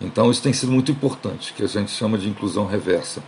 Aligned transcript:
Então 0.00 0.30
isso 0.30 0.42
tem 0.42 0.52
sido 0.52 0.70
muito 0.70 0.92
importante, 0.92 1.52
que 1.52 1.62
a 1.62 1.66
gente 1.66 1.90
chama 1.90 2.16
de 2.16 2.28
inclusão 2.28 2.66
reversa. 2.66 3.22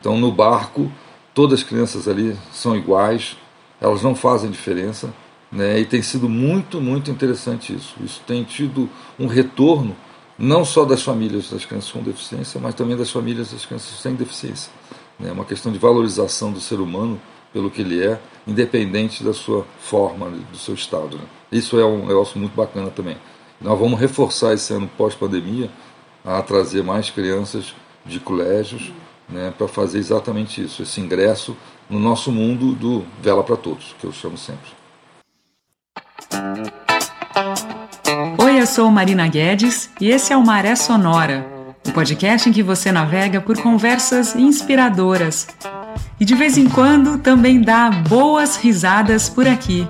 Então 0.00 0.18
no 0.18 0.32
barco, 0.32 0.90
todas 1.34 1.60
as 1.60 1.64
crianças 1.64 2.08
ali 2.08 2.36
são 2.52 2.76
iguais, 2.76 3.36
elas 3.80 4.02
não 4.02 4.14
fazem 4.14 4.50
diferença, 4.50 5.12
né? 5.50 5.78
e 5.78 5.84
tem 5.84 6.02
sido 6.02 6.28
muito, 6.28 6.80
muito 6.80 7.10
interessante 7.10 7.74
isso. 7.74 7.94
Isso 8.02 8.20
tem 8.26 8.42
tido 8.42 8.88
um 9.18 9.26
retorno 9.26 9.96
não 10.38 10.64
só 10.64 10.84
das 10.84 11.02
famílias 11.02 11.48
das 11.50 11.64
crianças 11.64 11.90
com 11.90 12.02
deficiência, 12.02 12.60
mas 12.60 12.74
também 12.74 12.96
das 12.96 13.10
famílias 13.10 13.52
das 13.52 13.64
crianças 13.64 13.98
sem 14.00 14.14
deficiência. 14.14 14.70
É 15.20 15.24
né? 15.24 15.32
uma 15.32 15.44
questão 15.44 15.72
de 15.72 15.78
valorização 15.78 16.52
do 16.52 16.60
ser 16.60 16.80
humano 16.80 17.20
pelo 17.52 17.70
que 17.70 17.80
ele 17.80 18.02
é, 18.04 18.20
independente 18.46 19.24
da 19.24 19.32
sua 19.32 19.64
forma, 19.80 20.28
do 20.28 20.58
seu 20.58 20.74
estado. 20.74 21.16
Né? 21.16 21.24
Isso 21.50 21.78
é 21.80 21.84
um 21.86 22.06
negócio 22.06 22.38
muito 22.38 22.54
bacana 22.54 22.90
também. 22.90 23.16
Nós 23.58 23.78
vamos 23.78 23.98
reforçar 23.98 24.52
esse 24.52 24.74
ano 24.74 24.90
pós-pandemia 24.98 25.70
a 26.26 26.42
trazer 26.42 26.82
mais 26.82 27.08
crianças 27.08 27.72
de 28.04 28.18
colégios 28.18 28.92
né, 29.28 29.52
para 29.56 29.68
fazer 29.68 29.98
exatamente 29.98 30.62
isso, 30.62 30.82
esse 30.82 31.00
ingresso 31.00 31.56
no 31.88 32.00
nosso 32.00 32.32
mundo 32.32 32.74
do 32.74 33.04
Vela 33.22 33.44
para 33.44 33.56
Todos, 33.56 33.94
que 33.98 34.04
eu 34.04 34.12
chamo 34.12 34.36
sempre. 34.36 34.70
Oi, 38.42 38.60
eu 38.60 38.66
sou 38.66 38.90
Marina 38.90 39.28
Guedes 39.28 39.90
e 40.00 40.10
esse 40.10 40.32
é 40.32 40.36
o 40.36 40.44
Maré 40.44 40.74
Sonora, 40.74 41.46
o 41.86 41.90
um 41.90 41.92
podcast 41.92 42.48
em 42.48 42.52
que 42.52 42.62
você 42.62 42.90
navega 42.90 43.40
por 43.40 43.60
conversas 43.62 44.34
inspiradoras 44.34 45.46
e 46.18 46.24
de 46.24 46.34
vez 46.34 46.58
em 46.58 46.68
quando 46.68 47.18
também 47.18 47.60
dá 47.60 47.90
boas 47.90 48.56
risadas 48.56 49.28
por 49.28 49.46
aqui. 49.46 49.86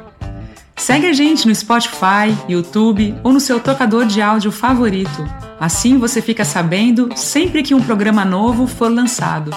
Segue 0.77 1.07
a 1.07 1.13
gente 1.13 1.49
no 1.49 1.55
Spotify, 1.55 2.37
YouTube 2.49 3.15
ou 3.25 3.33
no 3.33 3.41
seu 3.41 3.59
tocador 3.59 4.05
de 4.05 4.21
áudio 4.21 4.53
favorito. 4.53 5.46
Assim 5.59 5.99
você 5.99 6.21
fica 6.21 6.45
sabendo 6.45 7.09
sempre 7.17 7.63
que 7.63 7.75
um 7.75 7.83
programa 7.83 8.27
novo 8.27 8.67
for 8.67 8.93
lançado. 8.93 9.51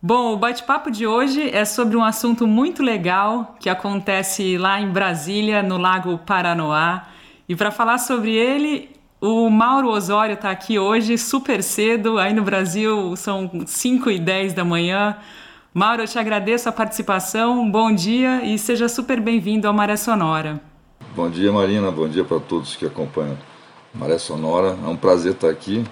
Bom, 0.00 0.32
o 0.32 0.36
bate-papo 0.36 0.90
de 0.90 1.06
hoje 1.06 1.50
é 1.50 1.64
sobre 1.66 1.94
um 1.94 2.02
assunto 2.02 2.46
muito 2.46 2.82
legal 2.82 3.54
que 3.60 3.68
acontece 3.68 4.56
lá 4.56 4.80
em 4.80 4.88
Brasília, 4.88 5.62
no 5.62 5.76
Lago 5.76 6.16
Paranoá. 6.18 7.08
E 7.46 7.54
para 7.54 7.70
falar 7.70 7.98
sobre 7.98 8.34
ele, 8.34 8.88
o 9.20 9.50
Mauro 9.50 9.90
Osório 9.90 10.34
está 10.34 10.50
aqui 10.50 10.78
hoje, 10.78 11.18
super 11.18 11.62
cedo. 11.62 12.18
Aí 12.18 12.32
no 12.32 12.42
Brasil 12.42 13.14
são 13.14 13.50
5 13.66 14.10
e 14.10 14.18
10 14.18 14.54
da 14.54 14.64
manhã. 14.64 15.18
Mauro, 15.74 16.02
eu 16.02 16.08
te 16.08 16.18
agradeço 16.18 16.66
a 16.66 16.72
participação, 16.72 17.70
bom 17.70 17.92
dia 17.92 18.42
e 18.42 18.58
seja 18.58 18.88
super 18.88 19.20
bem-vindo 19.20 19.68
ao 19.68 19.74
Maré 19.74 19.96
Sonora. 19.96 20.62
Bom 21.14 21.28
dia, 21.28 21.52
Marina, 21.52 21.90
bom 21.90 22.08
dia 22.08 22.24
para 22.24 22.40
todos 22.40 22.74
que 22.74 22.86
acompanham 22.86 23.36
Maré 23.98 24.18
Sonora. 24.18 24.76
É 24.84 24.88
um 24.88 24.96
prazer 24.96 25.32
estar 25.32 25.48
aqui 25.48 25.84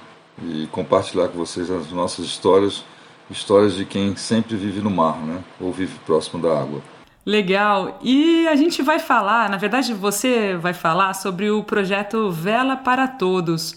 e 0.42 0.66
compartilhar 0.69 1.28
com 1.28 1.38
vocês 1.38 1.70
as 1.70 1.91
nossas 1.91 2.24
histórias, 2.24 2.84
histórias 3.30 3.74
de 3.74 3.84
quem 3.84 4.14
sempre 4.16 4.56
vive 4.56 4.80
no 4.80 4.91
mar, 4.91 5.19
né? 5.19 5.41
ou 5.60 5.72
vive 5.72 5.98
próximo 6.06 6.42
da 6.42 6.58
água. 6.58 6.80
Legal. 7.25 7.98
E 8.02 8.47
a 8.48 8.55
gente 8.55 8.82
vai 8.82 8.98
falar, 8.98 9.48
na 9.48 9.56
verdade, 9.56 9.94
você 9.94 10.56
vai 10.56 10.75
falar 10.75 11.14
sobre 11.14 11.50
o 11.50 11.62
projeto 11.62 12.30
Vela 12.30 12.77
para 12.77 13.08
Todos. 13.08 13.77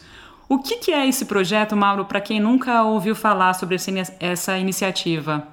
O 0.49 0.59
que, 0.59 0.77
que 0.77 0.91
é 0.91 1.07
esse 1.07 1.25
projeto, 1.25 1.75
Mauro, 1.75 2.05
para 2.05 2.21
quem 2.21 2.39
nunca 2.39 2.83
ouviu 2.83 3.15
falar 3.15 3.53
sobre 3.53 3.77
essa 4.19 4.57
iniciativa? 4.57 5.47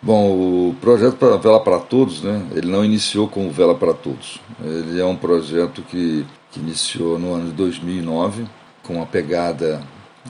Bom, 0.00 0.32
o 0.32 0.76
projeto 0.80 1.16
Vela 1.38 1.60
para 1.60 1.78
Todos, 1.78 2.22
né, 2.22 2.44
ele 2.52 2.68
não 2.68 2.84
iniciou 2.84 3.28
com 3.28 3.46
o 3.46 3.50
Vela 3.50 3.74
para 3.74 3.94
Todos. 3.94 4.40
Ele 4.60 5.00
é 5.00 5.04
um 5.04 5.14
projeto 5.14 5.80
que, 5.82 6.26
que 6.52 6.60
iniciou 6.60 7.18
no 7.18 7.34
ano 7.34 7.46
de 7.46 7.52
2009 7.52 8.46
com 8.82 8.96
uma 8.96 9.06
pegada 9.06 9.82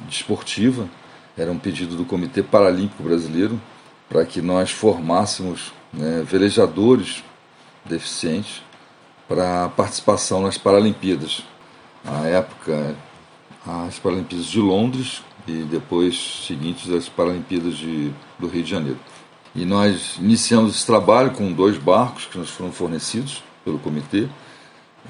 desportiva. 0.09 0.89
Era 1.37 1.51
um 1.51 1.59
pedido 1.59 1.97
do 1.97 2.05
Comitê 2.05 2.43
Paralímpico 2.43 3.03
Brasileiro 3.03 3.61
para 4.09 4.25
que 4.25 4.41
nós 4.41 4.71
formássemos 4.71 5.73
né, 5.93 6.23
velejadores 6.25 7.25
deficientes 7.85 8.63
para 9.29 9.69
participação 9.71 10.43
nas 10.43 10.57
Paralimpíadas. 10.57 11.43
Na 12.05 12.27
época, 12.27 12.95
as 13.67 13.99
Paralimpíadas 13.99 14.47
de 14.47 14.61
Londres 14.61 15.23
e 15.47 15.63
depois 15.65 16.45
seguintes 16.47 16.91
as 16.91 17.09
Paralimpíadas 17.09 17.77
de, 17.77 18.13
do 18.39 18.47
Rio 18.47 18.63
de 18.63 18.71
Janeiro. 18.71 18.99
E 19.55 19.65
nós 19.65 20.17
iniciamos 20.19 20.77
esse 20.77 20.87
trabalho 20.87 21.33
com 21.33 21.53
dois 21.53 21.77
barcos 21.77 22.27
que 22.27 22.39
nos 22.39 22.51
foram 22.51 22.73
fornecidos 22.73 23.43
pelo 23.65 23.79
comitê, 23.79 24.29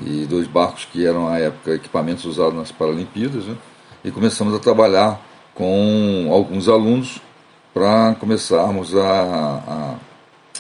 e 0.01 0.27
dois 0.27 0.47
barcos 0.47 0.87
que 0.87 1.07
eram, 1.07 1.29
à 1.29 1.39
época, 1.39 1.75
equipamentos 1.75 2.25
usados 2.25 2.55
nas 2.55 2.73
Paralimpíadas, 2.73 3.45
né? 3.45 3.57
e 4.05 4.11
começamos 4.11 4.55
a 4.55 4.59
trabalhar 4.59 5.21
com 5.55 6.29
alguns 6.33 6.69
alunos 6.69 7.21
para 7.75 8.15
começarmos 8.19 8.97
a, 8.97 9.03
a 9.03 9.95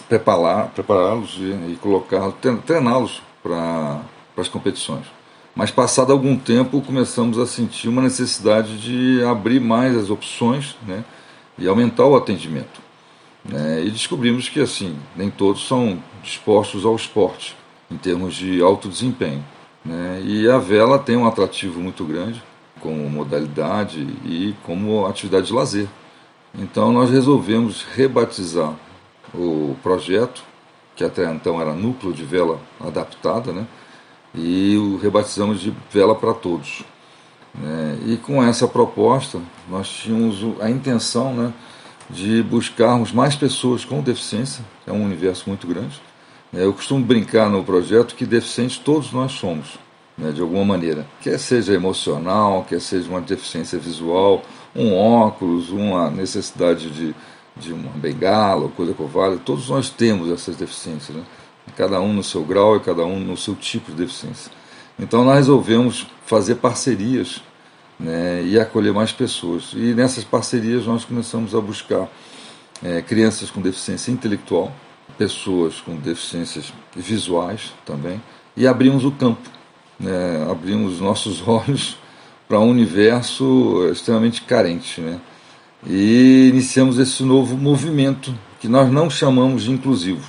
preparar, 0.08 0.68
prepará-los 0.68 1.36
e, 1.38 1.72
e 1.72 1.78
colocá-los, 1.80 2.34
treiná-los 2.64 3.22
para 3.42 4.00
as 4.36 4.48
competições. 4.48 5.06
Mas 5.54 5.70
passado 5.70 6.12
algum 6.12 6.36
tempo 6.36 6.80
começamos 6.80 7.38
a 7.38 7.46
sentir 7.46 7.88
uma 7.88 8.00
necessidade 8.00 8.78
de 8.78 9.22
abrir 9.24 9.60
mais 9.60 9.96
as 9.96 10.08
opções 10.08 10.76
né, 10.86 11.04
e 11.58 11.68
aumentar 11.68 12.06
o 12.06 12.16
atendimento. 12.16 12.80
Né? 13.44 13.84
E 13.84 13.90
descobrimos 13.90 14.48
que 14.48 14.60
assim 14.60 14.96
nem 15.14 15.30
todos 15.30 15.66
são 15.66 16.02
dispostos 16.22 16.86
ao 16.86 16.96
esporte 16.96 17.56
em 17.92 17.96
termos 17.96 18.34
de 18.34 18.62
alto 18.62 18.88
desempenho. 18.88 19.44
Né? 19.84 20.22
E 20.24 20.48
a 20.48 20.58
vela 20.58 20.98
tem 20.98 21.16
um 21.16 21.26
atrativo 21.26 21.80
muito 21.80 22.04
grande 22.04 22.42
como 22.80 23.08
modalidade 23.08 24.00
e 24.24 24.54
como 24.64 25.06
atividade 25.06 25.46
de 25.46 25.52
lazer. 25.52 25.88
Então 26.54 26.92
nós 26.92 27.10
resolvemos 27.10 27.84
rebatizar 27.94 28.74
o 29.32 29.76
projeto, 29.82 30.42
que 30.96 31.04
até 31.04 31.30
então 31.30 31.60
era 31.60 31.72
Núcleo 31.72 32.12
de 32.12 32.24
Vela 32.24 32.58
Adaptada, 32.80 33.52
né? 33.52 33.66
e 34.34 34.76
o 34.76 34.96
rebatizamos 34.96 35.60
de 35.60 35.72
Vela 35.90 36.14
para 36.14 36.34
Todos. 36.34 36.82
Né? 37.54 37.98
E 38.06 38.16
com 38.16 38.42
essa 38.42 38.66
proposta 38.66 39.40
nós 39.68 39.88
tínhamos 39.88 40.60
a 40.60 40.68
intenção 40.68 41.32
né, 41.34 41.52
de 42.10 42.42
buscarmos 42.42 43.12
mais 43.12 43.36
pessoas 43.36 43.84
com 43.84 44.00
deficiência, 44.00 44.64
é 44.86 44.92
um 44.92 45.04
universo 45.04 45.44
muito 45.46 45.66
grande. 45.66 46.00
Né? 46.52 46.64
Eu 46.64 46.72
costumo 46.72 47.04
brincar 47.04 47.48
no 47.48 47.64
projeto 47.64 48.14
que 48.14 48.26
deficientes 48.26 48.76
todos 48.78 49.12
nós 49.12 49.32
somos, 49.32 49.78
né, 50.16 50.30
de 50.30 50.40
alguma 50.40 50.64
maneira. 50.64 51.06
Quer 51.20 51.38
seja 51.38 51.72
emocional, 51.72 52.66
quer 52.68 52.80
seja 52.80 53.08
uma 53.08 53.20
deficiência 53.20 53.78
visual, 53.78 54.42
um 54.74 54.94
óculos, 54.94 55.70
uma 55.70 56.10
necessidade 56.10 56.90
de, 56.90 57.14
de 57.56 57.72
uma 57.72 57.90
bengala, 57.92 58.68
coisa 58.68 58.94
vale, 58.98 59.38
todos 59.38 59.68
nós 59.68 59.88
temos 59.90 60.30
essas 60.30 60.56
deficiências, 60.56 61.16
né? 61.16 61.24
cada 61.76 62.00
um 62.00 62.12
no 62.12 62.22
seu 62.22 62.42
grau 62.42 62.76
e 62.76 62.80
cada 62.80 63.04
um 63.04 63.18
no 63.18 63.36
seu 63.36 63.54
tipo 63.54 63.90
de 63.90 63.98
deficiência. 63.98 64.50
Então 64.98 65.24
nós 65.24 65.36
resolvemos 65.36 66.06
fazer 66.26 66.56
parcerias 66.56 67.42
né, 67.98 68.42
e 68.44 68.58
acolher 68.58 68.92
mais 68.92 69.12
pessoas. 69.12 69.72
E 69.74 69.94
nessas 69.94 70.24
parcerias 70.24 70.86
nós 70.86 71.04
começamos 71.04 71.54
a 71.54 71.60
buscar 71.60 72.08
é, 72.82 73.00
crianças 73.00 73.50
com 73.50 73.60
deficiência 73.60 74.10
intelectual, 74.10 74.72
pessoas 75.16 75.80
com 75.80 75.96
deficiências 75.96 76.72
visuais 76.94 77.72
também, 77.84 78.22
e 78.56 78.66
abrimos 78.66 79.04
o 79.04 79.10
campo, 79.10 79.48
né, 79.98 80.46
abrimos 80.50 81.00
nossos 81.00 81.42
olhos 81.46 81.96
para 82.48 82.58
um 82.58 82.68
universo 82.68 83.88
extremamente 83.90 84.42
carente. 84.42 85.00
Né, 85.00 85.20
e 85.86 86.48
iniciamos 86.48 86.98
esse 86.98 87.22
novo 87.22 87.56
movimento 87.56 88.34
que 88.60 88.68
nós 88.68 88.90
não 88.90 89.10
chamamos 89.10 89.64
de 89.64 89.72
inclusivo, 89.72 90.28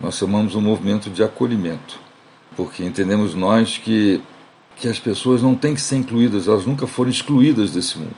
nós 0.00 0.16
chamamos 0.16 0.54
um 0.54 0.60
movimento 0.60 1.10
de 1.10 1.22
acolhimento, 1.22 1.98
porque 2.56 2.84
entendemos 2.84 3.34
nós 3.34 3.78
que 3.78 4.22
que 4.76 4.88
as 4.88 4.98
pessoas 4.98 5.40
não 5.40 5.54
têm 5.54 5.74
que 5.74 5.80
ser 5.80 5.96
incluídas, 5.96 6.48
elas 6.48 6.66
nunca 6.66 6.88
foram 6.88 7.08
excluídas 7.08 7.70
desse 7.70 7.96
mundo. 7.98 8.16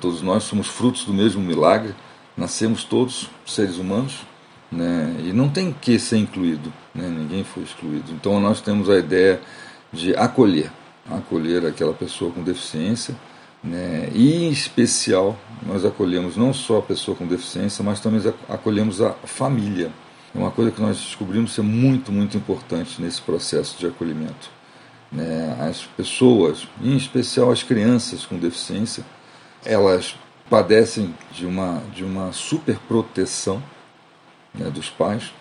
Todos 0.00 0.22
nós 0.22 0.44
somos 0.44 0.66
frutos 0.66 1.04
do 1.04 1.12
mesmo 1.12 1.42
milagre, 1.42 1.94
nascemos 2.34 2.82
todos 2.82 3.28
seres 3.44 3.76
humanos, 3.76 4.20
né? 4.72 5.14
e 5.20 5.32
não 5.32 5.48
tem 5.48 5.72
que 5.72 5.98
ser 5.98 6.16
incluído, 6.16 6.72
né? 6.94 7.06
ninguém 7.08 7.44
foi 7.44 7.62
excluído. 7.62 8.10
Então 8.12 8.40
nós 8.40 8.60
temos 8.60 8.88
a 8.88 8.96
ideia 8.96 9.40
de 9.92 10.14
acolher, 10.16 10.70
acolher 11.10 11.66
aquela 11.66 11.92
pessoa 11.92 12.32
com 12.32 12.42
deficiência, 12.42 13.14
né? 13.62 14.08
e 14.14 14.46
em 14.46 14.50
especial 14.50 15.38
nós 15.64 15.84
acolhemos 15.84 16.36
não 16.36 16.52
só 16.52 16.78
a 16.78 16.82
pessoa 16.82 17.16
com 17.16 17.26
deficiência, 17.26 17.84
mas 17.84 18.00
também 18.00 18.20
acolhemos 18.48 19.00
a 19.00 19.12
família. 19.12 19.90
É 20.34 20.38
uma 20.38 20.50
coisa 20.50 20.70
que 20.70 20.80
nós 20.80 20.96
descobrimos 20.96 21.52
ser 21.52 21.62
muito, 21.62 22.10
muito 22.10 22.36
importante 22.36 23.02
nesse 23.02 23.20
processo 23.20 23.78
de 23.78 23.86
acolhimento 23.86 24.62
né, 25.12 25.56
as 25.60 25.82
pessoas, 25.82 26.66
em 26.80 26.96
especial 26.96 27.50
as 27.50 27.62
crianças 27.62 28.24
com 28.24 28.38
deficiência, 28.38 29.04
elas 29.64 30.16
padecem 30.48 31.14
de 31.32 31.46
uma, 31.46 31.82
de 31.94 32.02
uma 32.02 32.32
superproteção 32.32 33.62
né, 34.54 34.70
dos 34.70 34.88
pais 34.90 35.32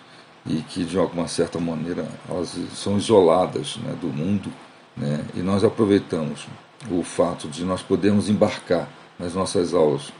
e 0.46 0.62
que 0.62 0.84
de 0.84 0.98
alguma 0.98 1.28
certa 1.28 1.60
maneira 1.60 2.08
elas 2.30 2.58
são 2.74 2.98
isoladas 2.98 3.78
né, 3.78 3.96
do 4.00 4.08
mundo 4.08 4.52
né, 4.96 5.24
e 5.36 5.40
nós 5.40 5.64
aproveitamos 5.64 6.48
o 6.90 7.04
fato 7.04 7.48
de 7.48 7.64
nós 7.64 7.82
podermos 7.82 8.28
embarcar 8.28 8.88
nas 9.20 9.34
nossas 9.34 9.74
aulas 9.74 10.12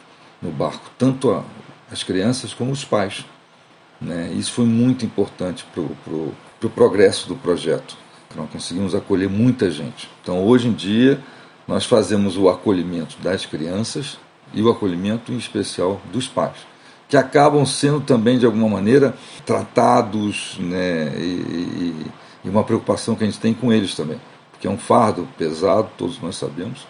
no 0.42 0.52
barco, 0.52 0.90
tanto 0.98 1.32
a, 1.32 1.44
as 1.92 2.04
crianças 2.04 2.54
como 2.54 2.72
os 2.72 2.86
pais. 2.86 3.26
Né? 4.00 4.32
Isso 4.34 4.52
foi 4.54 4.66
muito 4.66 5.06
importante 5.06 5.66
para 5.72 5.82
o 5.82 5.96
pro, 6.04 6.34
pro 6.60 6.70
progresso 6.70 7.28
do 7.28 7.36
projeto. 7.36 7.98
Nós 8.36 8.50
conseguimos 8.50 8.96
acolher 8.96 9.30
muita 9.30 9.70
gente. 9.70 10.10
Então, 10.22 10.44
hoje 10.44 10.68
em 10.68 10.74
dia, 10.74 11.20
nós 11.68 11.86
fazemos 11.86 12.38
o 12.38 12.50
acolhimento 12.50 13.18
das 13.22 13.46
crianças 13.46 14.18
e 14.54 14.62
o 14.62 14.70
acolhimento, 14.70 15.32
em 15.32 15.38
especial, 15.38 16.02
dos 16.12 16.28
pais, 16.28 16.58
que 17.12 17.18
acabam 17.18 17.66
sendo 17.66 18.00
também, 18.00 18.40
de 18.40 18.46
alguma 18.46 18.70
maneira, 18.70 19.14
tratados 19.46 20.56
né? 20.58 21.12
e, 21.18 22.08
e, 22.46 22.50
uma 22.50 22.64
preocupação 22.64 23.16
que 23.16 23.24
a 23.26 23.28
gente 23.28 23.38
tem 23.38 23.54
com 23.54 23.72
eles 23.72 23.94
também, 23.96 24.18
porque 24.50 24.66
é 24.66 24.70
um 24.70 24.78
fardo 24.78 25.28
pesado, 25.38 25.90
todos 25.98 26.22
nós 26.22 26.38
sabemos, 26.38 26.88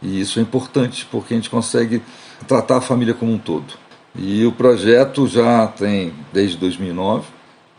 e 0.00 0.20
isso 0.20 0.38
é 0.38 0.42
importante 0.42 1.04
porque 1.10 1.34
a 1.34 1.36
gente 1.36 1.50
consegue 1.50 2.00
tratar 2.46 2.76
a 2.76 2.80
família 2.80 3.14
como 3.14 3.32
um 3.32 3.38
todo. 3.38 3.74
E 4.14 4.46
o 4.46 4.52
projeto 4.52 5.26
já 5.26 5.66
tem 5.66 6.12
desde 6.32 6.56
2009. 6.56 7.26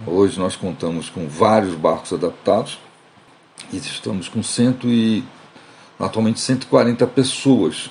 Hoje 0.06 0.38
nós 0.38 0.53
contamos 0.57 1.09
com 1.09 1.30
vários 1.30 1.75
barcos 1.75 2.12
adaptados 2.12 2.77
e 3.71 3.77
estamos 3.77 4.27
com 4.27 4.44
cento 4.44 4.89
e, 4.89 5.24
atualmente 5.97 6.42
140 6.42 7.07
pessoas 7.07 7.89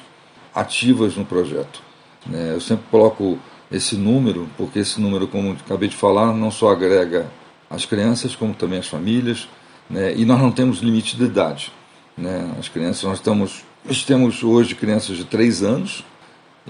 ativas 0.54 1.16
no 1.16 1.24
projeto. 1.24 1.80
Né? 2.26 2.52
Eu 2.52 2.60
sempre 2.60 2.84
coloco 2.90 3.38
esse 3.75 3.97
número, 3.97 4.49
porque 4.56 4.79
esse 4.79 5.00
número, 5.00 5.26
como 5.26 5.53
acabei 5.53 5.88
de 5.88 5.97
falar, 5.97 6.32
não 6.32 6.50
só 6.50 6.71
agrega 6.71 7.26
as 7.69 7.85
crianças, 7.85 8.37
como 8.37 8.55
também 8.55 8.79
as 8.79 8.87
famílias, 8.87 9.49
né? 9.91 10.15
e 10.17 10.25
nós 10.25 10.41
não 10.41 10.53
temos 10.53 10.79
limite 10.79 11.17
de 11.17 11.25
idade. 11.25 11.73
Né? 12.17 12.55
As 12.59 12.69
crianças, 12.69 13.03
nós, 13.03 13.19
estamos, 13.19 13.65
nós 13.85 14.05
temos 14.05 14.43
hoje 14.43 14.75
crianças 14.75 15.17
de 15.17 15.25
3 15.25 15.62
anos 15.62 16.05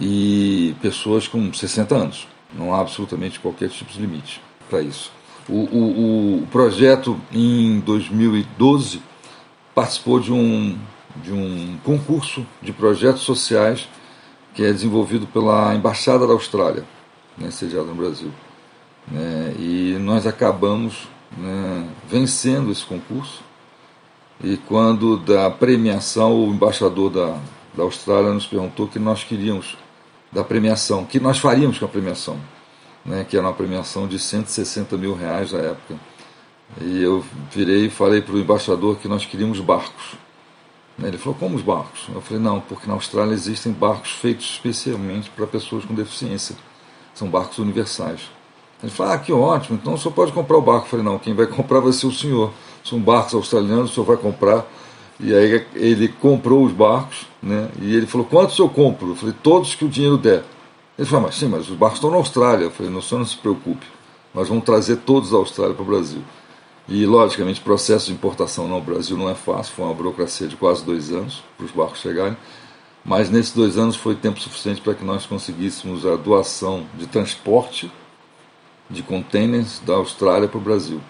e 0.00 0.74
pessoas 0.80 1.28
com 1.28 1.52
60 1.52 1.94
anos. 1.94 2.28
Não 2.56 2.74
há 2.74 2.80
absolutamente 2.80 3.40
qualquer 3.40 3.68
tipo 3.68 3.92
de 3.92 4.00
limite 4.00 4.40
para 4.70 4.80
isso. 4.80 5.12
O, 5.48 5.52
o, 5.52 6.42
o, 6.42 6.46
projeto, 6.46 7.20
em 7.30 7.80
2012, 7.80 9.02
participou 9.74 10.18
de 10.18 10.32
um, 10.32 10.78
de 11.16 11.32
um 11.32 11.76
concurso 11.84 12.46
de 12.62 12.72
projetos 12.72 13.22
sociais 13.22 13.86
que 14.54 14.64
é 14.64 14.72
desenvolvido 14.72 15.26
pela 15.26 15.74
Embaixada 15.74 16.26
da 16.26 16.32
Austrália, 16.32 16.84
né, 17.36 17.48
no 17.72 17.94
Brasil. 17.94 18.30
Né, 19.08 19.54
e 19.58 19.96
nós 20.00 20.26
acabamos 20.26 21.08
né, 21.36 21.88
vencendo 22.08 22.70
esse 22.70 22.84
concurso. 22.84 23.42
E 24.42 24.56
quando 24.56 25.16
da 25.16 25.50
premiação, 25.50 26.34
o 26.34 26.52
embaixador 26.52 27.10
da, 27.10 27.38
da 27.74 27.82
Austrália 27.82 28.32
nos 28.32 28.46
perguntou 28.46 28.88
que 28.88 28.98
nós 28.98 29.24
queríamos 29.24 29.76
da 30.32 30.42
premiação, 30.42 31.04
que 31.04 31.20
nós 31.20 31.38
faríamos 31.38 31.78
com 31.78 31.84
a 31.84 31.88
premiação, 31.88 32.38
né, 33.04 33.24
que 33.28 33.36
era 33.36 33.46
uma 33.46 33.52
premiação 33.52 34.08
de 34.08 34.18
160 34.18 34.96
mil 34.96 35.14
reais 35.14 35.52
na 35.52 35.60
época. 35.60 35.94
E 36.80 37.02
eu 37.02 37.24
virei 37.52 37.86
e 37.86 37.90
falei 37.90 38.20
para 38.20 38.34
o 38.34 38.38
embaixador 38.38 38.96
que 38.96 39.06
nós 39.06 39.24
queríamos 39.24 39.60
barcos. 39.60 40.16
Ele 41.02 41.18
falou, 41.18 41.38
como 41.38 41.56
os 41.56 41.62
barcos? 41.62 42.06
Eu 42.12 42.20
falei, 42.20 42.42
não, 42.42 42.60
porque 42.60 42.86
na 42.86 42.94
Austrália 42.94 43.34
existem 43.34 43.72
barcos 43.72 44.12
feitos 44.12 44.46
especialmente 44.46 45.30
para 45.30 45.46
pessoas 45.46 45.84
com 45.84 45.94
deficiência. 45.94 46.56
São 47.14 47.28
barcos 47.28 47.58
universais. 47.58 48.20
Ele 48.82 48.90
falou, 48.90 49.12
ah, 49.12 49.18
que 49.18 49.32
ótimo, 49.32 49.78
então 49.80 49.94
o 49.94 49.98
senhor 49.98 50.12
pode 50.12 50.32
comprar 50.32 50.58
o 50.58 50.62
barco. 50.62 50.86
Eu 50.86 50.90
falei, 50.90 51.04
não, 51.04 51.18
quem 51.18 51.32
vai 51.32 51.46
comprar 51.46 51.80
vai 51.80 51.92
ser 51.92 52.06
o 52.06 52.12
senhor. 52.12 52.52
São 52.84 53.00
barcos 53.00 53.34
australianos, 53.34 53.90
o 53.90 53.94
senhor 53.94 54.06
vai 54.06 54.16
comprar 54.16 54.66
e 55.18 55.32
aí 55.32 55.66
ele 55.74 56.08
comprou 56.08 56.64
os 56.64 56.72
barcos, 56.72 57.26
né? 57.42 57.68
E 57.80 57.94
ele 57.94 58.06
falou: 58.06 58.26
quantos 58.26 58.58
eu 58.58 58.68
compro? 58.68 59.10
Eu 59.10 59.16
falei: 59.16 59.34
todos 59.42 59.74
que 59.74 59.84
o 59.84 59.88
dinheiro 59.88 60.18
der. 60.18 60.42
Ele 60.98 61.06
falou: 61.06 61.26
mas 61.26 61.36
sim, 61.36 61.46
mas 61.46 61.68
os 61.68 61.76
barcos 61.76 61.98
estão 61.98 62.10
na 62.10 62.16
Austrália. 62.16 62.64
Eu 62.64 62.70
falei: 62.70 62.90
não, 62.90 63.00
senhor 63.00 63.20
não 63.20 63.26
se 63.26 63.36
preocupe, 63.36 63.86
nós 64.34 64.48
vamos 64.48 64.64
trazer 64.64 64.96
todos 64.96 65.30
da 65.30 65.36
Austrália 65.36 65.74
para 65.74 65.82
o 65.82 65.86
Brasil. 65.86 66.22
E, 66.86 67.06
logicamente, 67.06 67.60
o 67.60 67.64
processo 67.64 68.08
de 68.08 68.12
importação 68.12 68.68
no 68.68 68.78
Brasil 68.80 69.16
não 69.16 69.30
é 69.30 69.34
fácil, 69.34 69.72
foi 69.74 69.86
uma 69.86 69.94
burocracia 69.94 70.46
de 70.46 70.56
quase 70.56 70.84
dois 70.84 71.10
anos 71.10 71.42
para 71.56 71.64
os 71.64 71.72
barcos 71.72 72.00
chegarem, 72.00 72.36
mas 73.04 73.30
nesses 73.30 73.52
dois 73.52 73.76
anos 73.76 73.96
foi 73.96 74.14
tempo 74.14 74.40
suficiente 74.40 74.80
para 74.80 74.94
que 74.94 75.04
nós 75.04 75.26
conseguíssemos 75.26 76.06
a 76.06 76.16
doação 76.16 76.86
de 76.96 77.06
transporte 77.06 77.90
de 78.88 79.02
contêineres 79.02 79.80
da 79.84 79.94
Austrália 79.94 80.48
para 80.48 80.58
o 80.58 80.60
Brasil 80.60 81.00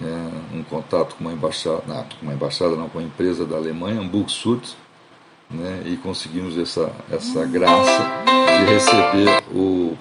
né, 0.00 0.30
um 0.54 0.62
contato 0.62 1.16
com 1.16 1.24
uma 1.24 1.32
embaixada, 1.32 1.82
não, 1.86 2.02
com 2.02 2.22
uma 2.22 2.34
embaixada 2.34 2.76
não, 2.76 2.88
com 2.88 2.98
uma 2.98 3.06
empresa 3.06 3.44
da 3.44 3.56
Alemanha, 3.56 4.00
Hamburg 4.00 4.30
Sud, 4.30 4.62
né, 5.50 5.82
e 5.86 5.96
conseguimos 5.96 6.56
essa, 6.56 6.92
essa 7.10 7.44
graça 7.46 8.24
de 8.58 8.72
receber 8.72 9.42
o, 9.52 9.96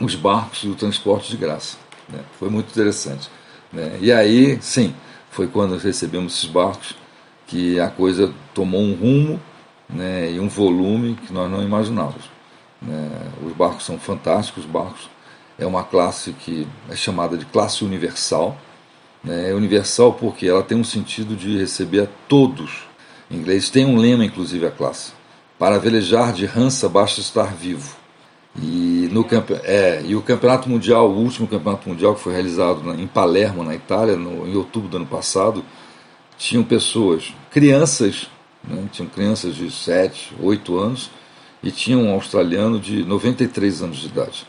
os 0.00 0.14
barcos 0.14 0.64
e 0.64 0.68
o 0.68 0.74
transporte 0.74 1.30
de 1.30 1.36
graça. 1.36 1.76
Né, 2.08 2.20
foi 2.38 2.48
muito 2.50 2.70
interessante. 2.70 3.30
Né, 3.72 3.98
e 4.00 4.12
aí, 4.12 4.58
sim, 4.60 4.94
foi 5.30 5.46
quando 5.46 5.76
recebemos 5.76 6.36
esses 6.36 6.50
barcos 6.50 6.94
que 7.46 7.78
a 7.80 7.88
coisa 7.88 8.32
tomou 8.52 8.80
um 8.80 8.94
rumo 8.94 9.40
né, 9.88 10.30
e 10.30 10.40
um 10.40 10.48
volume 10.48 11.14
que 11.26 11.32
nós 11.32 11.50
não 11.50 11.62
imaginávamos. 11.62 12.30
Né. 12.80 13.10
Os 13.44 13.52
barcos 13.52 13.84
são 13.84 13.98
fantásticos, 13.98 14.64
os 14.64 14.70
barcos 14.70 15.10
é 15.58 15.66
uma 15.66 15.84
classe 15.84 16.32
que 16.32 16.66
é 16.88 16.96
chamada 16.96 17.36
de 17.36 17.44
classe 17.46 17.84
universal, 17.84 18.56
né, 19.22 19.50
é 19.50 19.54
universal 19.54 20.12
porque 20.12 20.46
ela 20.46 20.62
tem 20.62 20.76
um 20.76 20.84
sentido 20.84 21.36
de 21.36 21.58
receber 21.58 22.02
a 22.02 22.08
todos. 22.28 22.84
Em 23.30 23.36
inglês 23.36 23.70
tem 23.70 23.86
um 23.86 23.96
lema, 23.96 24.24
inclusive, 24.24 24.66
a 24.66 24.70
classe. 24.70 25.12
Para 25.58 25.78
velejar 25.78 26.32
de 26.32 26.44
rança 26.44 26.88
basta 26.88 27.20
estar 27.20 27.54
vivo. 27.54 27.96
E, 28.60 29.08
no, 29.10 29.26
é, 29.64 30.02
e 30.04 30.14
o 30.14 30.22
campeonato 30.22 30.68
mundial, 30.68 31.10
o 31.10 31.18
último 31.18 31.48
campeonato 31.48 31.88
mundial 31.88 32.14
que 32.14 32.20
foi 32.20 32.32
realizado 32.32 32.82
na, 32.82 32.94
em 32.94 33.06
Palermo, 33.06 33.64
na 33.64 33.74
Itália, 33.74 34.16
no, 34.16 34.46
em 34.46 34.54
outubro 34.54 34.88
do 34.88 34.96
ano 34.96 35.06
passado, 35.06 35.64
tinham 36.36 36.62
pessoas, 36.62 37.34
crianças, 37.50 38.28
né, 38.68 38.88
tinham 38.92 39.08
crianças 39.08 39.54
de 39.54 39.70
7, 39.70 40.34
8 40.40 40.78
anos, 40.78 41.10
e 41.62 41.70
tinha 41.70 41.96
um 41.96 42.12
australiano 42.12 42.78
de 42.78 43.04
93 43.04 43.82
anos 43.82 43.98
de 43.98 44.06
idade. 44.06 44.46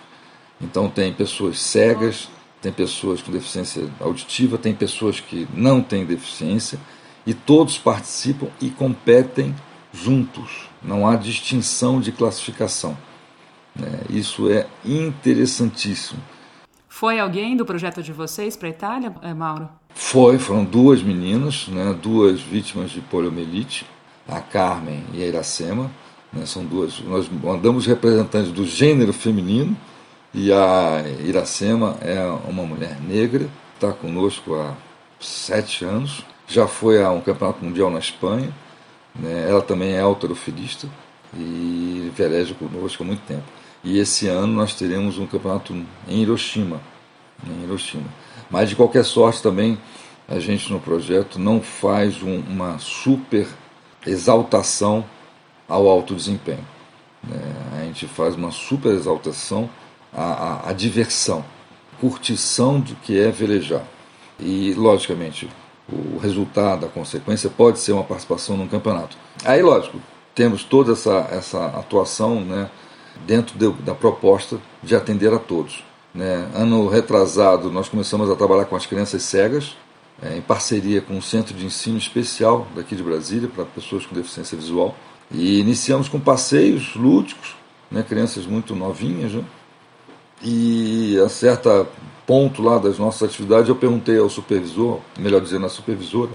Então 0.59 0.89
tem 0.89 1.13
pessoas 1.13 1.59
cegas, 1.59 2.29
tem 2.61 2.71
pessoas 2.71 3.21
com 3.21 3.31
deficiência 3.31 3.89
auditiva, 3.99 4.57
tem 4.57 4.73
pessoas 4.73 5.19
que 5.19 5.47
não 5.53 5.81
têm 5.81 6.05
deficiência, 6.05 6.79
e 7.25 7.33
todos 7.33 7.77
participam 7.77 8.47
e 8.61 8.69
competem 8.69 9.55
juntos. 9.93 10.67
Não 10.81 11.07
há 11.07 11.15
distinção 11.15 11.99
de 11.99 12.11
classificação. 12.11 12.97
Né? 13.75 14.01
Isso 14.09 14.49
é 14.49 14.67
interessantíssimo. 14.83 16.21
Foi 16.87 17.19
alguém 17.19 17.57
do 17.57 17.65
projeto 17.65 18.01
de 18.01 18.13
vocês 18.13 18.55
para 18.55 18.67
a 18.67 18.71
Itália, 18.71 19.13
eh, 19.21 19.33
Mauro? 19.33 19.67
Foi, 19.93 20.37
foram 20.37 20.63
duas 20.63 21.01
meninas, 21.01 21.67
né, 21.67 21.93
duas 22.01 22.41
vítimas 22.41 22.91
de 22.91 23.01
poliomielite, 23.01 23.85
a 24.27 24.39
Carmen 24.39 25.03
e 25.13 25.23
a 25.23 25.27
Iracema. 25.27 25.91
Né, 26.31 26.45
são 26.45 26.65
duas. 26.65 26.99
Nós 27.01 27.29
mandamos 27.29 27.85
representantes 27.85 28.51
do 28.51 28.65
gênero 28.65 29.13
feminino 29.13 29.75
e 30.33 30.51
a 30.51 31.03
Iracema 31.23 31.97
é 32.01 32.21
uma 32.47 32.63
mulher 32.63 32.99
negra, 32.99 33.49
está 33.73 33.93
conosco 33.93 34.55
há 34.55 34.73
sete 35.19 35.85
anos, 35.85 36.25
já 36.47 36.67
foi 36.67 37.01
a 37.01 37.09
um 37.09 37.21
campeonato 37.21 37.63
mundial 37.63 37.89
na 37.89 37.99
Espanha, 37.99 38.53
né? 39.17 39.47
ela 39.49 39.61
também 39.61 39.93
é 39.93 40.01
autorofilista 40.01 40.89
e 41.33 42.11
veleja 42.15 42.53
conosco 42.53 43.01
há 43.01 43.05
muito 43.05 43.21
tempo. 43.25 43.43
E 43.81 43.97
esse 43.97 44.27
ano 44.27 44.53
nós 44.53 44.73
teremos 44.73 45.17
um 45.17 45.25
campeonato 45.25 45.73
em 46.07 46.21
Hiroshima, 46.21 46.81
em 47.47 47.63
Hiroshima. 47.63 48.07
Mas 48.49 48.69
de 48.69 48.75
qualquer 48.75 49.05
sorte 49.05 49.41
também 49.41 49.77
a 50.27 50.39
gente 50.39 50.71
no 50.71 50.79
projeto 50.79 51.39
não 51.39 51.61
faz 51.61 52.21
um, 52.21 52.39
uma 52.39 52.77
super 52.79 53.47
exaltação 54.05 55.05
ao 55.67 55.87
alto 55.87 56.15
desempenho. 56.15 56.65
Né? 57.23 57.39
A 57.79 57.83
gente 57.85 58.07
faz 58.07 58.35
uma 58.35 58.51
super 58.51 58.93
exaltação 58.93 59.69
a, 60.13 60.23
a, 60.23 60.69
a 60.69 60.73
diversão, 60.73 61.43
curtição 61.99 62.79
do 62.79 62.95
que 62.95 63.19
é 63.19 63.29
velejar. 63.29 63.83
E, 64.39 64.73
logicamente, 64.73 65.49
o 65.87 66.17
resultado, 66.17 66.85
a 66.85 66.89
consequência 66.89 67.49
pode 67.49 67.79
ser 67.79 67.93
uma 67.93 68.03
participação 68.03 68.57
num 68.57 68.67
campeonato. 68.67 69.17
Aí, 69.43 69.61
lógico, 69.61 69.99
temos 70.33 70.63
toda 70.63 70.93
essa, 70.93 71.27
essa 71.31 71.65
atuação 71.67 72.41
né, 72.41 72.69
dentro 73.25 73.57
de, 73.57 73.69
da 73.83 73.95
proposta 73.95 74.59
de 74.83 74.95
atender 74.95 75.33
a 75.33 75.39
todos. 75.39 75.83
Né. 76.13 76.49
Ano 76.53 76.87
retrasado, 76.87 77.71
nós 77.71 77.89
começamos 77.89 78.29
a 78.29 78.35
trabalhar 78.35 78.65
com 78.65 78.75
as 78.75 78.85
crianças 78.85 79.23
cegas, 79.23 79.75
é, 80.21 80.37
em 80.37 80.41
parceria 80.41 81.01
com 81.01 81.15
um 81.15 81.21
centro 81.21 81.53
de 81.53 81.65
ensino 81.65 81.97
especial 81.97 82.67
daqui 82.75 82.95
de 82.95 83.03
Brasília, 83.03 83.49
para 83.53 83.65
pessoas 83.65 84.05
com 84.05 84.15
deficiência 84.15 84.57
visual. 84.57 84.95
E 85.31 85.59
iniciamos 85.59 86.07
com 86.07 86.19
passeios 86.19 86.95
lúdicos, 86.95 87.55
né, 87.91 88.03
crianças 88.03 88.45
muito 88.45 88.75
novinhas, 88.75 89.33
né, 89.33 89.43
e 90.41 91.19
a 91.19 91.29
certa 91.29 91.87
ponto 92.25 92.61
lá 92.61 92.77
das 92.77 92.97
nossas 92.97 93.29
atividades 93.29 93.69
eu 93.69 93.75
perguntei 93.75 94.17
ao 94.17 94.29
supervisor, 94.29 94.99
melhor 95.17 95.41
dizendo, 95.41 95.65
à 95.65 95.69
supervisora 95.69 96.31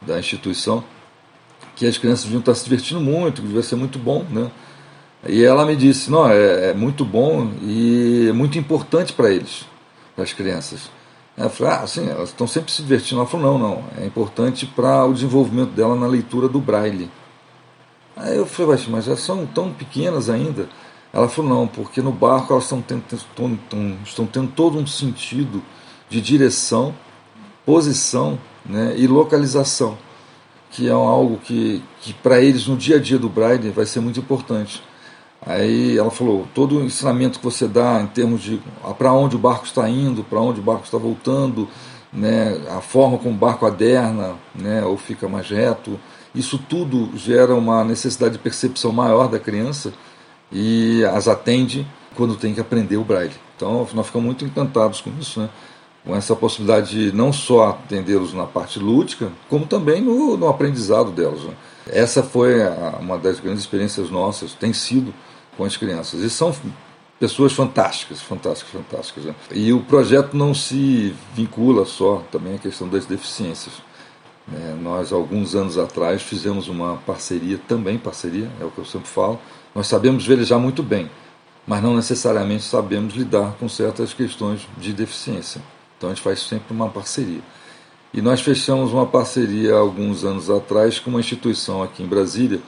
da 0.00 0.18
instituição, 0.18 0.82
que 1.76 1.86
as 1.86 1.96
crianças 1.98 2.24
deviam 2.24 2.40
estar 2.40 2.54
se 2.54 2.64
divertindo 2.64 3.00
muito, 3.00 3.40
que 3.40 3.46
devia 3.46 3.62
ser 3.62 3.76
muito 3.76 3.98
bom, 3.98 4.24
né? 4.30 4.50
E 5.26 5.44
ela 5.44 5.64
me 5.64 5.76
disse, 5.76 6.10
não, 6.10 6.28
é, 6.28 6.70
é 6.70 6.74
muito 6.74 7.04
bom 7.04 7.52
e 7.62 8.26
é 8.28 8.32
muito 8.32 8.58
importante 8.58 9.12
para 9.12 9.30
eles, 9.30 9.64
para 10.16 10.24
as 10.24 10.32
crianças. 10.32 10.90
Ela 11.42 11.50
falou, 11.50 11.72
ah, 11.72 11.86
sim, 11.88 12.08
elas 12.08 12.28
estão 12.28 12.46
sempre 12.46 12.70
se 12.70 12.82
divertindo. 12.82 13.20
Ela 13.20 13.28
falou, 13.28 13.58
não, 13.58 13.70
não, 13.70 13.84
é 13.98 14.06
importante 14.06 14.64
para 14.64 15.04
o 15.04 15.12
desenvolvimento 15.12 15.70
dela 15.70 15.96
na 15.96 16.06
leitura 16.06 16.48
do 16.48 16.60
braille. 16.60 17.10
Aí 18.16 18.36
eu 18.36 18.46
falei, 18.46 18.78
mas 18.88 19.08
elas 19.08 19.18
são 19.18 19.44
tão 19.44 19.72
pequenas 19.72 20.30
ainda. 20.30 20.68
Ela 21.12 21.28
falou, 21.28 21.52
não, 21.52 21.66
porque 21.66 22.00
no 22.00 22.12
barco 22.12 22.52
elas 22.52 22.62
estão 22.62 22.80
tendo, 22.80 23.02
estão, 23.10 23.58
estão 24.04 24.24
tendo 24.24 24.52
todo 24.52 24.78
um 24.78 24.86
sentido 24.86 25.60
de 26.08 26.20
direção, 26.20 26.94
posição 27.66 28.38
né, 28.64 28.94
e 28.96 29.08
localização, 29.08 29.98
que 30.70 30.86
é 30.86 30.92
algo 30.92 31.38
que, 31.38 31.82
que 32.02 32.14
para 32.14 32.40
eles 32.40 32.68
no 32.68 32.76
dia 32.76 32.96
a 32.96 33.00
dia 33.00 33.18
do 33.18 33.28
braille 33.28 33.70
vai 33.70 33.84
ser 33.84 33.98
muito 33.98 34.20
importante. 34.20 34.80
Aí 35.44 35.98
ela 35.98 36.10
falou, 36.10 36.46
todo 36.54 36.78
o 36.78 36.84
ensinamento 36.84 37.38
que 37.38 37.44
você 37.44 37.66
dá 37.66 38.00
em 38.00 38.06
termos 38.06 38.42
de 38.42 38.60
para 38.96 39.12
onde 39.12 39.34
o 39.34 39.38
barco 39.38 39.64
está 39.64 39.88
indo, 39.88 40.22
para 40.22 40.40
onde 40.40 40.60
o 40.60 40.62
barco 40.62 40.84
está 40.84 40.96
voltando, 40.96 41.68
né, 42.12 42.60
a 42.70 42.80
forma 42.80 43.18
como 43.18 43.34
o 43.34 43.38
barco 43.38 43.66
aderna, 43.66 44.36
né, 44.54 44.84
ou 44.84 44.96
fica 44.96 45.28
mais 45.28 45.48
reto, 45.48 45.98
isso 46.32 46.58
tudo 46.58 47.10
gera 47.16 47.54
uma 47.54 47.82
necessidade 47.82 48.34
de 48.34 48.38
percepção 48.38 48.92
maior 48.92 49.28
da 49.28 49.38
criança 49.38 49.92
e 50.50 51.04
as 51.06 51.26
atende 51.26 51.86
quando 52.14 52.36
tem 52.36 52.54
que 52.54 52.60
aprender 52.60 52.96
o 52.96 53.04
braille. 53.04 53.34
Então 53.56 53.86
nós 53.94 54.06
ficamos 54.06 54.26
muito 54.26 54.44
encantados 54.44 55.00
com 55.00 55.10
isso, 55.18 55.40
né? 55.40 55.50
com 56.04 56.14
essa 56.16 56.34
possibilidade 56.34 56.90
de 57.10 57.16
não 57.16 57.32
só 57.32 57.70
atendê-los 57.70 58.32
na 58.32 58.44
parte 58.46 58.78
lúdica, 58.78 59.30
como 59.48 59.66
também 59.66 60.00
no, 60.00 60.36
no 60.36 60.48
aprendizado 60.48 61.10
delas. 61.10 61.42
Né? 61.42 61.54
Essa 61.88 62.22
foi 62.22 62.62
a, 62.62 62.98
uma 63.00 63.18
das 63.18 63.40
grandes 63.40 63.62
experiências 63.62 64.10
nossas, 64.10 64.52
tem 64.52 64.72
sido 64.72 65.12
com 65.56 65.64
as 65.64 65.76
crianças. 65.76 66.20
E 66.20 66.30
são 66.30 66.54
pessoas 67.18 67.52
fantásticas, 67.52 68.20
fantásticas, 68.20 68.72
fantásticas. 68.72 69.24
Né? 69.24 69.34
E 69.52 69.72
o 69.72 69.80
projeto 69.80 70.36
não 70.36 70.52
se 70.54 71.14
vincula 71.34 71.84
só 71.84 72.24
também 72.30 72.56
à 72.56 72.58
questão 72.58 72.88
das 72.88 73.06
deficiências. 73.06 73.74
É, 74.52 74.74
nós, 74.74 75.12
alguns 75.12 75.54
anos 75.54 75.78
atrás, 75.78 76.20
fizemos 76.20 76.68
uma 76.68 76.96
parceria, 76.96 77.58
também 77.68 77.96
parceria, 77.96 78.50
é 78.60 78.64
o 78.64 78.70
que 78.70 78.78
eu 78.78 78.84
sempre 78.84 79.08
falo. 79.08 79.38
Nós 79.74 79.86
sabemos 79.86 80.26
velejar 80.26 80.58
muito 80.58 80.82
bem, 80.82 81.08
mas 81.66 81.82
não 81.82 81.94
necessariamente 81.94 82.64
sabemos 82.64 83.14
lidar 83.14 83.52
com 83.52 83.68
certas 83.68 84.12
questões 84.12 84.66
de 84.76 84.92
deficiência. 84.92 85.62
Então 85.96 86.10
a 86.10 86.14
gente 86.14 86.22
faz 86.22 86.40
sempre 86.42 86.74
uma 86.74 86.88
parceria. 86.88 87.40
E 88.12 88.20
nós 88.20 88.40
fechamos 88.40 88.92
uma 88.92 89.06
parceria 89.06 89.74
alguns 89.74 90.24
anos 90.24 90.50
atrás 90.50 90.98
com 90.98 91.10
uma 91.10 91.20
instituição 91.20 91.82
aqui 91.82 92.02
em 92.02 92.06
Brasília, 92.06 92.60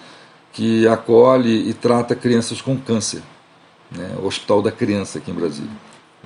que 0.54 0.86
acolhe 0.86 1.68
e 1.68 1.74
trata 1.74 2.14
crianças 2.14 2.62
com 2.62 2.78
câncer, 2.78 3.22
né? 3.90 4.16
o 4.22 4.26
Hospital 4.26 4.62
da 4.62 4.70
Criança 4.70 5.18
aqui 5.18 5.32
em 5.32 5.34
Brasília. 5.34 5.70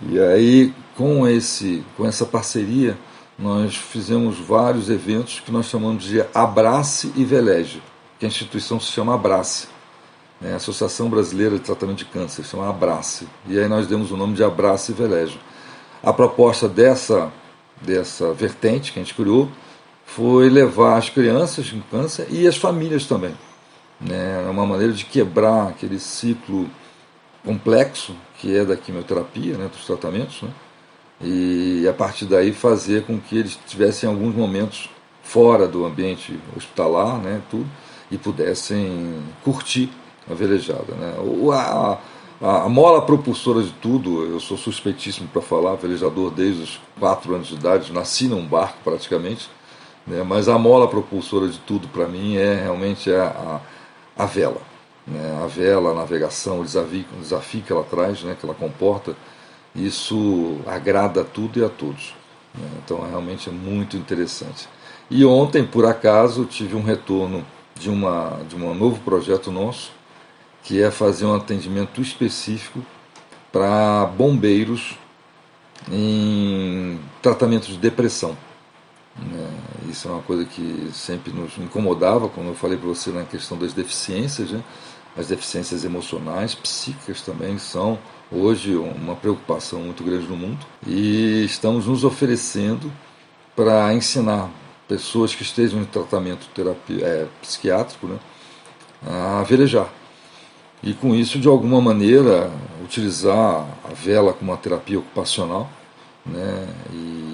E 0.07 0.21
aí, 0.21 0.75
com, 0.95 1.27
esse, 1.27 1.83
com 1.97 2.07
essa 2.07 2.27
parceria, 2.27 2.97
nós 3.39 3.75
fizemos 3.75 4.39
vários 4.39 4.91
eventos 4.91 5.41
que 5.41 5.51
nós 5.51 5.67
chamamos 5.67 6.05
de 6.05 6.23
Abrace 6.35 7.11
e 7.17 7.25
Veleje, 7.25 7.83
que 8.19 8.27
a 8.27 8.29
instituição 8.29 8.79
se 8.79 8.93
chama 8.93 9.15
Abrace, 9.15 9.67
né? 10.41 10.55
Associação 10.55 11.09
Brasileira 11.09 11.57
de 11.57 11.65
Tratamento 11.65 11.99
de 11.99 12.05
Câncer, 12.05 12.45
se 12.45 12.51
chama 12.51 12.69
Abrace. 12.69 13.27
E 13.49 13.59
aí 13.59 13.67
nós 13.67 13.87
demos 13.87 14.13
o 14.13 14.17
nome 14.17 14.35
de 14.35 14.45
Abrace 14.45 14.93
e 14.93 14.95
Veleje. 14.95 15.41
A 16.03 16.13
proposta 16.13 16.69
dessa, 16.69 17.33
dessa 17.81 18.35
vertente 18.35 18.93
que 18.93 19.01
a 19.01 19.03
gente 19.03 19.15
criou 19.15 19.49
foi 20.05 20.51
levar 20.51 20.99
as 20.99 21.09
crianças 21.09 21.71
com 21.71 21.81
câncer 21.91 22.27
e 22.31 22.47
as 22.47 22.57
famílias 22.57 23.07
também 23.07 23.35
né? 24.01 24.45
É 24.47 24.51
uma 24.51 24.67
maneira 24.67 24.93
de 24.93 25.05
quebrar 25.05 25.69
aquele 25.69 25.99
ciclo 25.99 26.69
complexo 27.45 28.15
que 28.39 28.57
é 28.57 28.65
da 28.65 28.77
quimioterapia, 28.77 29.57
né, 29.57 29.69
dos 29.69 29.85
tratamentos, 29.85 30.43
né? 30.43 30.51
e 31.21 31.87
a 31.89 31.93
partir 31.93 32.27
daí 32.27 32.53
fazer 32.53 33.05
com 33.05 33.19
que 33.19 33.37
eles 33.37 33.59
tivessem 33.67 34.09
alguns 34.09 34.35
momentos 34.35 34.89
fora 35.23 35.67
do 35.67 35.85
ambiente 35.85 36.39
hospitalar, 36.57 37.19
né, 37.19 37.43
tudo, 37.51 37.67
e 38.11 38.17
pudessem 38.17 39.21
curtir 39.43 39.91
a 40.31 40.35
velejada. 40.35 40.95
Né? 40.95 41.15
A, 41.53 41.99
a, 42.41 42.63
a 42.63 42.69
mola 42.69 43.03
propulsora 43.03 43.63
de 43.63 43.73
tudo, 43.73 44.25
eu 44.25 44.39
sou 44.39 44.57
suspeitíssimo 44.57 45.29
para 45.29 45.43
falar, 45.43 45.75
velejador 45.75 46.31
desde 46.31 46.63
os 46.63 46.81
4 47.01 47.35
anos 47.35 47.49
de 47.49 47.55
idade, 47.55 47.93
nasci 47.93 48.29
num 48.29 48.47
barco 48.47 48.79
praticamente, 48.85 49.51
né? 50.07 50.23
mas 50.23 50.49
a 50.49 50.57
mola 50.57 50.87
propulsora 50.87 51.49
de 51.49 51.59
tudo 51.59 51.89
para 51.89 52.07
mim 52.07 52.37
é 52.37 52.55
realmente 52.55 53.11
a, 53.11 53.27
a 53.27 53.61
a 54.19 54.27
vela. 54.27 54.61
Né? 55.07 55.41
A 55.43 55.47
vela, 55.47 55.93
a 55.93 55.95
navegação, 55.95 56.61
o 56.61 56.65
desafio, 56.65 57.07
o 57.17 57.21
desafio 57.21 57.63
que 57.63 57.73
ela 57.73 57.85
traz, 57.85 58.23
né? 58.23 58.37
que 58.39 58.45
ela 58.45 58.55
comporta, 58.55 59.17
isso 59.75 60.59
agrada 60.67 61.21
a 61.21 61.25
tudo 61.25 61.61
e 61.61 61.65
a 61.65 61.69
todos. 61.69 62.15
Né? 62.55 62.69
Então 62.85 63.01
realmente 63.09 63.49
é 63.49 63.53
muito 63.53 63.97
interessante. 63.97 64.69
E 65.11 65.25
ontem, 65.25 65.65
por 65.65 65.87
acaso, 65.87 66.45
tive 66.45 66.77
um 66.77 66.83
retorno 66.83 67.47
de, 67.79 67.89
uma, 67.89 68.41
de 68.49 68.57
um 68.57 68.75
novo 68.75 69.01
projeto 69.01 69.51
nosso, 69.51 69.93
que 70.63 70.83
é 70.83 70.91
fazer 70.91 71.25
um 71.25 71.35
atendimento 71.35 72.03
específico 72.03 72.85
para 73.51 74.05
bombeiros 74.05 74.99
em 75.91 76.99
tratamento 77.23 77.69
de 77.69 77.79
depressão. 77.79 78.37
Isso 79.99 80.07
é 80.07 80.13
uma 80.13 80.23
coisa 80.23 80.45
que 80.45 80.91
sempre 80.93 81.33
nos 81.33 81.59
incomodava, 81.59 82.29
como 82.29 82.51
eu 82.51 82.55
falei 82.55 82.79
para 82.79 82.87
você 82.87 83.11
na 83.11 83.25
questão 83.25 83.59
das 83.59 83.73
deficiências. 83.73 84.53
Né? 84.53 84.63
As 85.17 85.27
deficiências 85.27 85.85
emocionais, 85.85 86.55
psíquicas 86.55 87.21
também 87.23 87.59
são 87.59 87.99
hoje 88.31 88.77
uma 88.77 89.17
preocupação 89.17 89.81
muito 89.81 90.05
grande 90.05 90.29
no 90.29 90.37
mundo 90.37 90.65
e 90.87 91.45
estamos 91.45 91.89
nos 91.89 92.05
oferecendo 92.05 92.93
para 93.57 93.93
ensinar 93.93 94.49
pessoas 94.87 95.35
que 95.35 95.43
estejam 95.43 95.81
em 95.81 95.85
tratamento 95.85 96.47
terapia, 96.55 97.05
é, 97.05 97.27
psiquiátrico 97.43 98.07
né, 98.07 98.21
a 99.05 99.43
velejar. 99.43 99.93
E 100.81 100.95
com 100.95 101.13
isso, 101.13 101.41
de 101.41 101.49
alguma 101.49 101.81
maneira, 101.81 102.53
utilizar 102.85 103.67
a 103.83 103.93
vela 103.93 104.33
como 104.33 104.53
uma 104.53 104.57
terapia 104.57 105.01
ocupacional 105.01 105.69
né, 106.25 106.69
e 106.93 107.28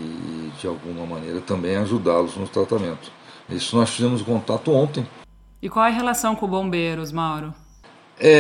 de 0.64 0.68
alguma 0.68 1.04
maneira, 1.04 1.42
também 1.42 1.76
ajudá-los 1.76 2.36
no 2.36 2.48
tratamento. 2.48 3.12
Isso 3.50 3.76
nós 3.76 3.90
fizemos 3.90 4.22
contato 4.22 4.72
ontem. 4.72 5.06
E 5.60 5.68
qual 5.68 5.84
é 5.84 5.90
a 5.90 5.92
relação 5.92 6.34
com 6.34 6.48
bombeiros, 6.48 7.12
Mauro? 7.12 7.52
É, 8.18 8.30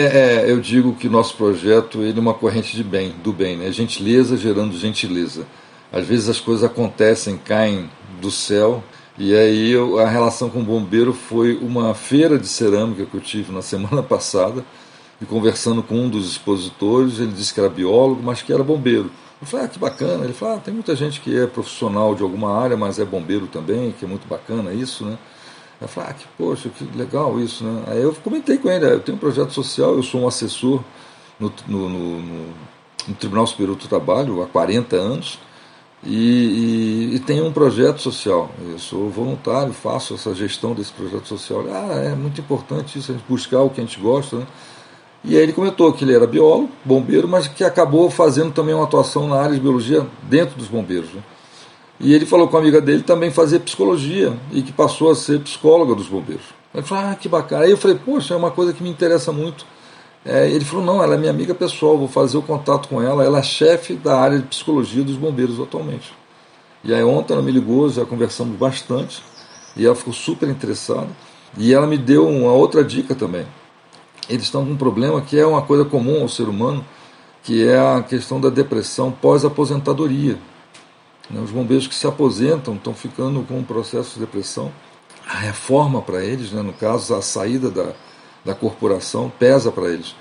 é, 0.46 0.50
eu 0.50 0.58
digo 0.58 0.94
que 0.94 1.06
nosso 1.06 1.36
projeto 1.36 2.02
ele 2.02 2.16
é 2.16 2.20
uma 2.20 2.32
corrente 2.32 2.74
de 2.74 2.82
bem, 2.82 3.14
do 3.22 3.30
bem, 3.30 3.58
né? 3.58 3.70
Gentileza 3.70 4.38
gerando 4.38 4.74
gentileza. 4.74 5.46
Às 5.92 6.06
vezes 6.06 6.28
as 6.30 6.40
coisas 6.40 6.64
acontecem, 6.64 7.36
caem 7.36 7.90
do 8.22 8.30
céu, 8.30 8.82
e 9.18 9.34
aí 9.34 9.70
eu, 9.70 9.98
a 9.98 10.08
relação 10.08 10.48
com 10.48 10.60
o 10.60 10.64
bombeiro 10.64 11.12
foi 11.12 11.56
uma 11.58 11.92
feira 11.92 12.38
de 12.38 12.48
cerâmica 12.48 13.04
que 13.04 13.14
eu 13.14 13.20
tive 13.20 13.52
na 13.52 13.60
semana 13.62 14.02
passada, 14.02 14.64
e 15.20 15.26
conversando 15.26 15.82
com 15.82 15.96
um 15.96 16.08
dos 16.08 16.30
expositores, 16.30 17.18
ele 17.18 17.32
disse 17.32 17.52
que 17.52 17.60
era 17.60 17.68
biólogo, 17.68 18.22
mas 18.22 18.40
que 18.40 18.52
era 18.52 18.64
bombeiro. 18.64 19.10
Eu 19.40 19.46
falei, 19.46 19.66
ah, 19.66 19.68
que 19.68 19.78
bacana. 19.78 20.24
Ele 20.24 20.32
falou, 20.32 20.56
ah, 20.56 20.60
tem 20.60 20.72
muita 20.72 20.94
gente 20.96 21.20
que 21.20 21.36
é 21.36 21.46
profissional 21.46 22.14
de 22.14 22.22
alguma 22.22 22.58
área, 22.58 22.76
mas 22.76 22.98
é 22.98 23.04
bombeiro 23.04 23.46
também, 23.46 23.92
que 23.92 24.04
é 24.04 24.08
muito 24.08 24.26
bacana 24.26 24.72
isso, 24.72 25.04
né? 25.04 25.18
Eu 25.80 25.88
falei, 25.88 26.10
ah, 26.10 26.14
que 26.14 26.24
poxa, 26.38 26.68
que 26.68 26.84
legal 26.96 27.38
isso, 27.40 27.64
né? 27.64 27.84
Aí 27.88 28.02
eu 28.02 28.14
comentei 28.14 28.58
com 28.58 28.70
ele, 28.70 28.86
eu 28.86 29.00
tenho 29.00 29.16
um 29.16 29.20
projeto 29.20 29.52
social, 29.52 29.94
eu 29.94 30.02
sou 30.02 30.22
um 30.22 30.28
assessor 30.28 30.82
no, 31.38 31.52
no, 31.66 31.88
no, 31.88 32.20
no 33.08 33.14
Tribunal 33.18 33.46
Superior 33.46 33.76
do 33.76 33.88
Trabalho 33.88 34.42
há 34.42 34.46
40 34.46 34.96
anos 34.96 35.38
e, 36.02 37.10
e, 37.12 37.14
e, 37.16 37.18
tenho 37.20 37.46
um 37.46 37.52
projeto 37.52 38.00
social. 38.00 38.50
Eu 38.60 38.78
sou 38.78 39.08
voluntário, 39.08 39.72
faço 39.72 40.14
essa 40.14 40.34
gestão 40.34 40.74
desse 40.74 40.92
projeto 40.92 41.26
social. 41.26 41.64
Ah, 41.70 41.94
é 41.94 42.14
muito 42.14 42.40
importante 42.40 42.98
isso, 42.98 43.10
a 43.10 43.14
gente 43.14 43.24
buscar 43.26 43.62
o 43.62 43.70
que 43.70 43.80
a 43.80 43.84
gente 43.84 43.98
gosta, 43.98 44.36
né? 44.36 44.46
E 45.26 45.38
aí 45.38 45.42
ele 45.42 45.54
comentou 45.54 45.90
que 45.90 46.04
ele 46.04 46.14
era 46.14 46.26
biólogo, 46.26 46.68
bombeiro, 46.84 47.26
mas 47.26 47.48
que 47.48 47.64
acabou 47.64 48.10
fazendo 48.10 48.52
também 48.52 48.74
uma 48.74 48.84
atuação 48.84 49.26
na 49.26 49.36
área 49.36 49.54
de 49.54 49.60
biologia 49.60 50.06
dentro 50.24 50.54
dos 50.58 50.68
bombeiros. 50.68 51.14
Né? 51.14 51.22
E 51.98 52.12
ele 52.12 52.26
falou 52.26 52.46
com 52.46 52.58
a 52.58 52.60
amiga 52.60 52.78
dele 52.78 53.02
também 53.02 53.30
fazer 53.30 53.60
psicologia 53.60 54.36
e 54.52 54.60
que 54.60 54.70
passou 54.70 55.10
a 55.10 55.14
ser 55.14 55.40
psicóloga 55.40 55.94
dos 55.94 56.08
bombeiros. 56.08 56.44
Ele 56.74 56.82
falou, 56.82 57.04
ah, 57.06 57.14
que 57.14 57.26
bacana. 57.26 57.64
Aí 57.64 57.70
eu 57.70 57.76
falei, 57.78 57.98
poxa, 58.04 58.34
é 58.34 58.36
uma 58.36 58.50
coisa 58.50 58.74
que 58.74 58.82
me 58.82 58.90
interessa 58.90 59.32
muito. 59.32 59.64
É, 60.26 60.50
ele 60.50 60.64
falou, 60.64 60.84
não, 60.84 61.02
ela 61.02 61.14
é 61.14 61.18
minha 61.18 61.30
amiga 61.30 61.54
pessoal, 61.54 61.96
vou 61.96 62.08
fazer 62.08 62.36
o 62.36 62.42
contato 62.42 62.86
com 62.90 63.00
ela. 63.00 63.24
Ela 63.24 63.38
é 63.38 63.42
chefe 63.42 63.94
da 63.94 64.20
área 64.20 64.38
de 64.38 64.44
psicologia 64.44 65.02
dos 65.02 65.16
bombeiros 65.16 65.58
atualmente. 65.58 66.12
E 66.82 66.92
aí 66.92 67.02
ontem 67.02 67.32
ela 67.32 67.42
me 67.42 67.50
ligou, 67.50 67.88
já 67.88 68.04
conversamos 68.04 68.58
bastante, 68.58 69.22
e 69.74 69.86
ela 69.86 69.94
ficou 69.94 70.12
super 70.12 70.50
interessada. 70.50 71.08
E 71.56 71.72
ela 71.72 71.86
me 71.86 71.96
deu 71.96 72.28
uma 72.28 72.52
outra 72.52 72.84
dica 72.84 73.14
também 73.14 73.46
eles 74.28 74.44
estão 74.44 74.64
com 74.64 74.72
um 74.72 74.76
problema 74.76 75.20
que 75.20 75.38
é 75.38 75.46
uma 75.46 75.62
coisa 75.62 75.84
comum 75.84 76.22
ao 76.22 76.28
ser 76.28 76.48
humano, 76.48 76.84
que 77.42 77.66
é 77.66 77.78
a 77.78 78.02
questão 78.02 78.40
da 78.40 78.48
depressão 78.48 79.10
pós-aposentadoria. 79.10 80.38
Né, 81.30 81.40
os 81.40 81.50
bombeiros 81.50 81.86
que 81.86 81.94
se 81.94 82.06
aposentam 82.06 82.74
estão 82.74 82.94
ficando 82.94 83.42
com 83.42 83.58
um 83.58 83.64
processo 83.64 84.14
de 84.14 84.20
depressão 84.20 84.72
a 85.26 85.38
reforma 85.38 86.02
para 86.02 86.22
eles, 86.22 86.52
né, 86.52 86.62
no 86.62 86.72
caso, 86.72 87.14
a 87.14 87.22
saída 87.22 87.70
da, 87.70 87.92
da 88.44 88.54
corporação, 88.54 89.32
pesa 89.38 89.72
para 89.72 89.88
eles. 89.88 90.14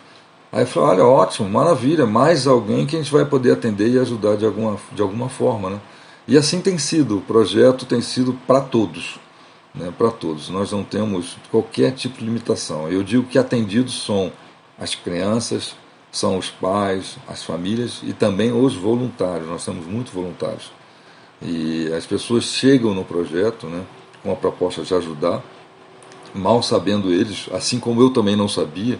Aí 0.51 0.65
eu 0.75 0.81
olha, 0.81 1.03
ótimo, 1.03 1.49
maravilha, 1.49 2.05
mais 2.05 2.45
alguém 2.45 2.85
que 2.85 2.95
a 2.95 2.99
gente 2.99 3.11
vai 3.11 3.25
poder 3.25 3.53
atender 3.53 3.89
e 3.89 3.99
ajudar 3.99 4.37
de 4.37 4.45
alguma, 4.45 4.77
de 4.91 5.01
alguma 5.01 5.27
forma. 5.27 5.71
Né? 5.71 5.79
E 6.27 6.37
assim 6.37 6.61
tem 6.61 6.77
sido, 6.77 7.17
o 7.17 7.21
projeto 7.21 7.85
tem 7.85 8.01
sido 8.01 8.33
para 8.47 8.61
todos. 8.61 9.19
Né, 9.73 9.91
para 9.97 10.11
todos. 10.11 10.49
Nós 10.49 10.71
não 10.71 10.83
temos 10.83 11.35
qualquer 11.49 11.93
tipo 11.93 12.19
de 12.19 12.25
limitação. 12.25 12.87
Eu 12.89 13.01
digo 13.01 13.23
que 13.23 13.39
atendidos 13.39 14.03
são 14.03 14.31
as 14.77 14.93
crianças, 14.93 15.75
são 16.11 16.37
os 16.37 16.49
pais, 16.49 17.17
as 17.27 17.43
famílias 17.43 18.01
e 18.03 18.13
também 18.13 18.51
os 18.51 18.75
voluntários. 18.75 19.49
Nós 19.49 19.65
temos 19.65 19.87
muitos 19.87 20.13
voluntários. 20.13 20.71
E 21.41 21.91
as 21.91 22.05
pessoas 22.05 22.45
chegam 22.45 22.93
no 22.93 23.03
projeto 23.03 23.65
né, 23.65 23.83
com 24.21 24.31
a 24.31 24.35
proposta 24.35 24.83
de 24.83 24.93
ajudar, 24.93 25.43
mal 26.33 26.61
sabendo 26.61 27.11
eles, 27.11 27.49
assim 27.51 27.79
como 27.79 27.99
eu 27.99 28.11
também 28.11 28.35
não 28.35 28.47
sabia, 28.47 28.99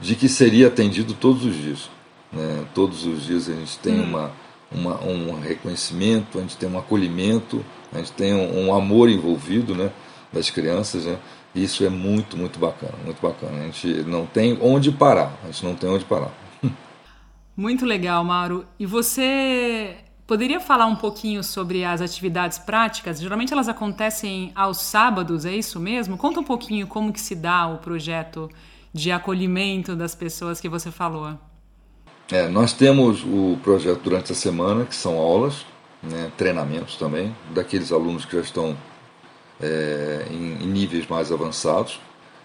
de 0.00 0.14
que 0.14 0.28
seria 0.28 0.68
atendido 0.68 1.12
todos 1.12 1.44
os 1.44 1.56
dias. 1.56 1.90
Né? 2.32 2.64
Todos 2.72 3.04
os 3.04 3.24
dias 3.24 3.48
a 3.48 3.52
gente 3.52 3.78
tem 3.78 4.00
hum. 4.00 4.04
uma, 4.04 4.32
uma, 4.72 5.04
um 5.04 5.40
reconhecimento, 5.40 6.38
a 6.38 6.40
gente 6.40 6.56
tem 6.56 6.68
um 6.68 6.78
acolhimento, 6.78 7.64
a 7.94 7.98
gente 7.98 8.12
tem 8.12 8.34
um, 8.34 8.66
um 8.66 8.74
amor 8.74 9.08
envolvido 9.08 9.74
né, 9.74 9.90
das 10.32 10.50
crianças. 10.50 11.06
Né? 11.06 11.16
Isso 11.54 11.84
é 11.84 11.88
muito, 11.88 12.36
muito 12.36 12.58
bacana, 12.58 12.94
muito 13.04 13.22
bacana. 13.22 13.60
A 13.60 13.64
gente 13.64 13.86
não 14.02 14.26
tem 14.26 14.58
onde 14.60 14.90
parar, 14.90 15.32
a 15.44 15.46
gente 15.46 15.64
não 15.64 15.76
tem 15.76 15.88
onde 15.88 16.04
parar. 16.04 16.32
Muito 17.56 17.86
legal, 17.86 18.24
Mauro. 18.24 18.66
E 18.80 18.84
você 18.84 19.98
poderia 20.26 20.58
falar 20.58 20.86
um 20.86 20.96
pouquinho 20.96 21.44
sobre 21.44 21.84
as 21.84 22.00
atividades 22.00 22.58
práticas? 22.58 23.20
Geralmente 23.20 23.52
elas 23.52 23.68
acontecem 23.68 24.50
aos 24.56 24.78
sábados, 24.78 25.46
é 25.46 25.54
isso 25.54 25.78
mesmo? 25.78 26.18
Conta 26.18 26.40
um 26.40 26.44
pouquinho 26.44 26.88
como 26.88 27.12
que 27.12 27.20
se 27.20 27.36
dá 27.36 27.68
o 27.68 27.78
projeto 27.78 28.50
de 28.92 29.12
acolhimento 29.12 29.94
das 29.94 30.16
pessoas 30.16 30.60
que 30.60 30.68
você 30.68 30.90
falou. 30.90 31.38
É, 32.32 32.48
nós 32.48 32.72
temos 32.72 33.22
o 33.22 33.56
projeto 33.62 34.00
durante 34.02 34.32
a 34.32 34.34
semana, 34.34 34.84
que 34.84 34.96
são 34.96 35.16
aulas, 35.16 35.64
né, 36.10 36.30
treinamentos 36.36 36.96
também, 36.96 37.34
daqueles 37.50 37.92
alunos 37.92 38.24
que 38.24 38.36
já 38.36 38.42
estão 38.42 38.76
é, 39.60 40.26
em, 40.30 40.64
em 40.64 40.66
níveis 40.66 41.06
mais 41.06 41.32
avançados, 41.32 42.00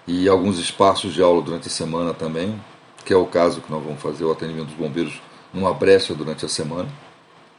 e 0.08 0.28
alguns 0.28 0.58
espaços 0.58 1.14
de 1.14 1.22
aula 1.22 1.42
durante 1.42 1.68
a 1.68 1.72
semana 1.72 2.14
também, 2.14 2.60
que 3.06 3.14
é 3.14 3.16
o 3.16 3.26
caso 3.26 3.62
que 3.62 3.72
nós 3.72 3.84
vamos 3.84 4.02
fazer 4.02 4.24
o 4.24 4.32
atendimento 4.32 4.68
dos 4.68 4.76
bombeiros 4.76 5.22
numa 5.54 5.74
brecha 5.74 6.14
durante 6.14 6.46
a 6.46 6.50
semana. 6.50 6.90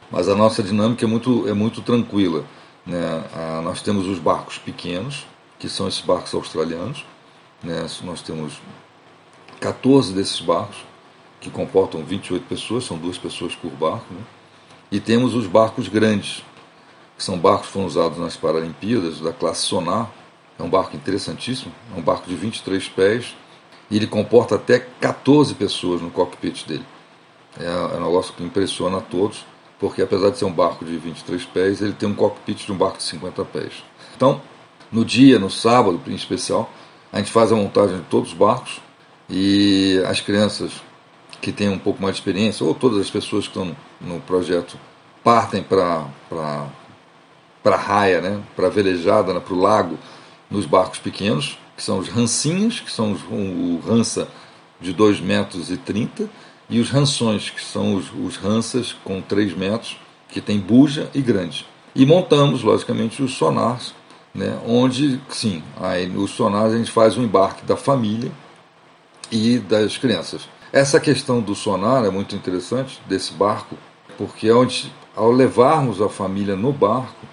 Mas 0.09 0.27
a 0.27 0.35
nossa 0.35 0.61
dinâmica 0.61 1.05
é 1.05 1.07
muito, 1.07 1.47
é 1.47 1.53
muito 1.53 1.81
tranquila. 1.81 2.43
Né? 2.85 3.23
Ah, 3.33 3.61
nós 3.63 3.81
temos 3.81 4.05
os 4.05 4.19
barcos 4.19 4.57
pequenos, 4.57 5.25
que 5.57 5.69
são 5.69 5.87
esses 5.87 6.01
barcos 6.01 6.33
australianos. 6.33 7.05
Né? 7.63 7.85
Nós 8.03 8.21
temos 8.21 8.61
14 9.59 10.13
desses 10.13 10.41
barcos, 10.41 10.77
que 11.39 11.49
comportam 11.49 12.03
28 12.03 12.45
pessoas, 12.47 12.83
são 12.83 12.97
duas 12.97 13.17
pessoas 13.17 13.55
por 13.55 13.71
barco. 13.71 14.13
Né? 14.13 14.21
E 14.91 14.99
temos 14.99 15.33
os 15.33 15.47
barcos 15.47 15.87
grandes, 15.87 16.43
que 17.17 17.23
são 17.23 17.39
barcos 17.39 17.67
que 17.67 17.73
foram 17.73 17.87
usados 17.87 18.17
nas 18.17 18.35
Paralimpíadas, 18.35 19.21
da 19.21 19.31
classe 19.31 19.61
Sonar. 19.61 20.11
É 20.59 20.63
um 20.63 20.69
barco 20.69 20.95
interessantíssimo, 20.95 21.71
é 21.95 21.99
um 21.99 22.01
barco 22.01 22.27
de 22.27 22.35
23 22.35 22.89
pés, 22.89 23.33
e 23.89 23.95
ele 23.95 24.05
comporta 24.05 24.55
até 24.55 24.79
14 24.79 25.55
pessoas 25.55 26.01
no 26.01 26.11
cockpit 26.11 26.67
dele. 26.67 26.85
É, 27.57 27.65
é 27.65 27.97
um 27.97 28.05
negócio 28.05 28.33
que 28.33 28.43
impressiona 28.43 28.97
a 28.97 29.01
todos, 29.01 29.45
porque 29.79 30.01
apesar 30.01 30.29
de 30.29 30.37
ser 30.37 30.45
um 30.45 30.51
barco 30.51 30.83
de 30.83 30.97
23 30.97 31.45
pés, 31.45 31.81
ele 31.81 31.93
tem 31.93 32.09
um 32.09 32.13
cockpit 32.13 32.65
de 32.65 32.71
um 32.71 32.77
barco 32.77 32.97
de 32.97 33.03
50 33.03 33.45
pés. 33.45 33.73
Então, 34.15 34.41
no 34.91 35.05
dia, 35.05 35.39
no 35.39 35.49
sábado 35.49 36.01
em 36.05 36.15
especial, 36.15 36.69
a 37.13 37.17
gente 37.17 37.31
faz 37.31 37.51
a 37.51 37.55
montagem 37.55 37.97
de 37.97 38.03
todos 38.03 38.31
os 38.31 38.37
barcos 38.37 38.81
e 39.29 40.03
as 40.05 40.19
crianças 40.19 40.73
que 41.41 41.51
têm 41.51 41.69
um 41.69 41.79
pouco 41.79 42.01
mais 42.01 42.15
de 42.15 42.21
experiência, 42.21 42.65
ou 42.65 42.75
todas 42.75 42.99
as 42.99 43.09
pessoas 43.09 43.47
que 43.47 43.57
estão 43.57 43.75
no, 43.99 44.19
projeto, 44.21 44.77
partem 45.23 45.63
para 45.63 46.05
a 47.65 47.75
raia, 47.75 48.21
né, 48.21 48.41
para 48.55 48.69
velejada, 48.69 49.33
né, 49.33 49.39
para 49.39 49.53
o 49.53 49.59
lago, 49.59 49.97
nos 50.49 50.65
barcos 50.65 50.99
pequenos, 50.99 51.57
que 51.75 51.83
são 51.83 51.97
os 51.97 52.07
rancinhos, 52.07 52.79
que 52.79 52.91
são 52.91 53.13
os, 53.13 53.21
o 53.23 53.81
rança 53.85 54.27
de 54.79 54.93
2 54.93 55.19
metros 55.19 55.71
e 55.71 55.77
30, 55.77 56.29
e 56.69 56.79
os 56.79 56.89
ranções, 56.89 57.49
que 57.49 57.63
são 57.63 57.95
os, 57.95 58.11
os 58.13 58.37
ranças 58.37 58.95
com 59.03 59.21
3 59.21 59.55
metros, 59.57 59.97
que 60.29 60.39
tem 60.39 60.59
buja 60.59 61.09
e 61.13 61.21
grande. 61.21 61.65
E 61.95 62.05
montamos, 62.05 62.63
logicamente, 62.63 63.21
os 63.21 63.33
sonars, 63.33 63.93
né, 64.33 64.57
onde, 64.65 65.19
sim, 65.29 65.61
aí 65.79 66.07
nos 66.07 66.31
sonars 66.31 66.73
a 66.73 66.77
gente 66.77 66.91
faz 66.91 67.17
o 67.17 67.21
embarque 67.21 67.65
da 67.65 67.75
família 67.75 68.31
e 69.31 69.57
das 69.57 69.97
crianças. 69.97 70.47
Essa 70.73 71.01
questão 71.01 71.41
do 71.41 71.53
sonar 71.53 72.05
é 72.05 72.09
muito 72.09 72.33
interessante, 72.33 73.01
desse 73.05 73.33
barco, 73.33 73.75
porque 74.17 74.49
onde, 74.53 74.89
ao 75.13 75.29
levarmos 75.29 76.01
a 76.01 76.07
família 76.07 76.55
no 76.55 76.71
barco, 76.71 77.27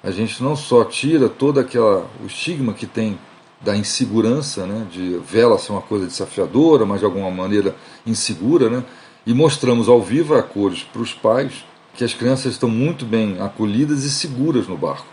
a 0.00 0.12
gente 0.12 0.40
não 0.40 0.54
só 0.54 0.84
tira 0.84 1.28
todo 1.28 1.58
aquela, 1.58 2.08
o 2.22 2.26
estigma 2.26 2.72
que 2.72 2.86
tem 2.86 3.18
da 3.60 3.76
insegurança, 3.76 4.64
né, 4.64 4.86
de 4.88 5.18
vela 5.28 5.58
ser 5.58 5.72
uma 5.72 5.82
coisa 5.82 6.06
desafiadora, 6.06 6.86
mas 6.86 7.00
de 7.00 7.04
alguma 7.04 7.32
maneira 7.32 7.74
insegura, 8.06 8.70
né, 8.70 8.84
e 9.26 9.34
mostramos 9.34 9.88
ao 9.88 10.00
vivo 10.00 10.36
a 10.36 10.42
cores 10.42 10.84
para 10.84 11.02
os 11.02 11.12
pais 11.12 11.64
que 11.94 12.04
as 12.04 12.14
crianças 12.14 12.52
estão 12.52 12.68
muito 12.68 13.04
bem 13.04 13.40
acolhidas 13.40 14.04
e 14.04 14.10
seguras 14.10 14.68
no 14.68 14.76
barco. 14.76 15.06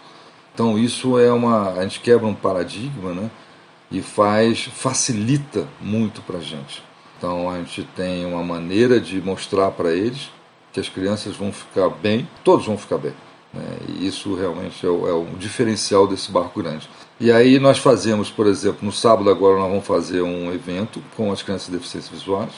Então 0.54 0.78
isso 0.78 1.18
é 1.18 1.32
uma, 1.32 1.72
a 1.72 1.82
gente 1.82 2.00
quebra 2.00 2.28
um 2.28 2.36
paradigma, 2.36 3.12
né, 3.12 3.32
e 3.90 4.04
faz 4.04 4.66
facilita 4.66 5.68
muito 5.82 6.22
para 6.22 6.38
a 6.38 6.42
gente. 6.42 6.84
Então 7.18 7.50
a 7.50 7.58
gente 7.58 7.84
tem 7.96 8.26
uma 8.26 8.44
maneira 8.44 9.00
de 9.00 9.22
mostrar 9.22 9.72
para 9.72 9.92
eles 9.94 10.30
que 10.74 10.80
as 10.80 10.90
crianças 10.90 11.36
vão 11.36 11.52
ficar 11.52 11.90
bem, 11.90 12.28
todos 12.44 12.66
vão 12.66 12.78
ficar 12.78 12.98
bem. 12.98 13.14
Né? 13.54 13.78
E 13.88 14.08
isso 14.08 14.36
realmente 14.36 14.86
é 14.86 14.90
o, 14.90 15.08
é 15.08 15.14
o 15.14 15.26
diferencial 15.38 16.06
desse 16.06 16.32
barco 16.32 16.62
grande. 16.62 16.90
E 17.20 17.32
aí 17.32 17.60
nós 17.60 17.78
fazemos, 17.78 18.30
por 18.30 18.46
exemplo, 18.48 18.80
no 18.82 18.92
sábado 18.92 19.30
agora 19.30 19.58
nós 19.58 19.70
vamos 19.70 19.88
fazer 19.88 20.22
um 20.22 20.52
evento 20.52 21.02
com 21.16 21.32
as 21.32 21.42
crianças 21.42 21.68
de 21.68 21.74
deficiências 21.74 22.12
visuais 22.12 22.52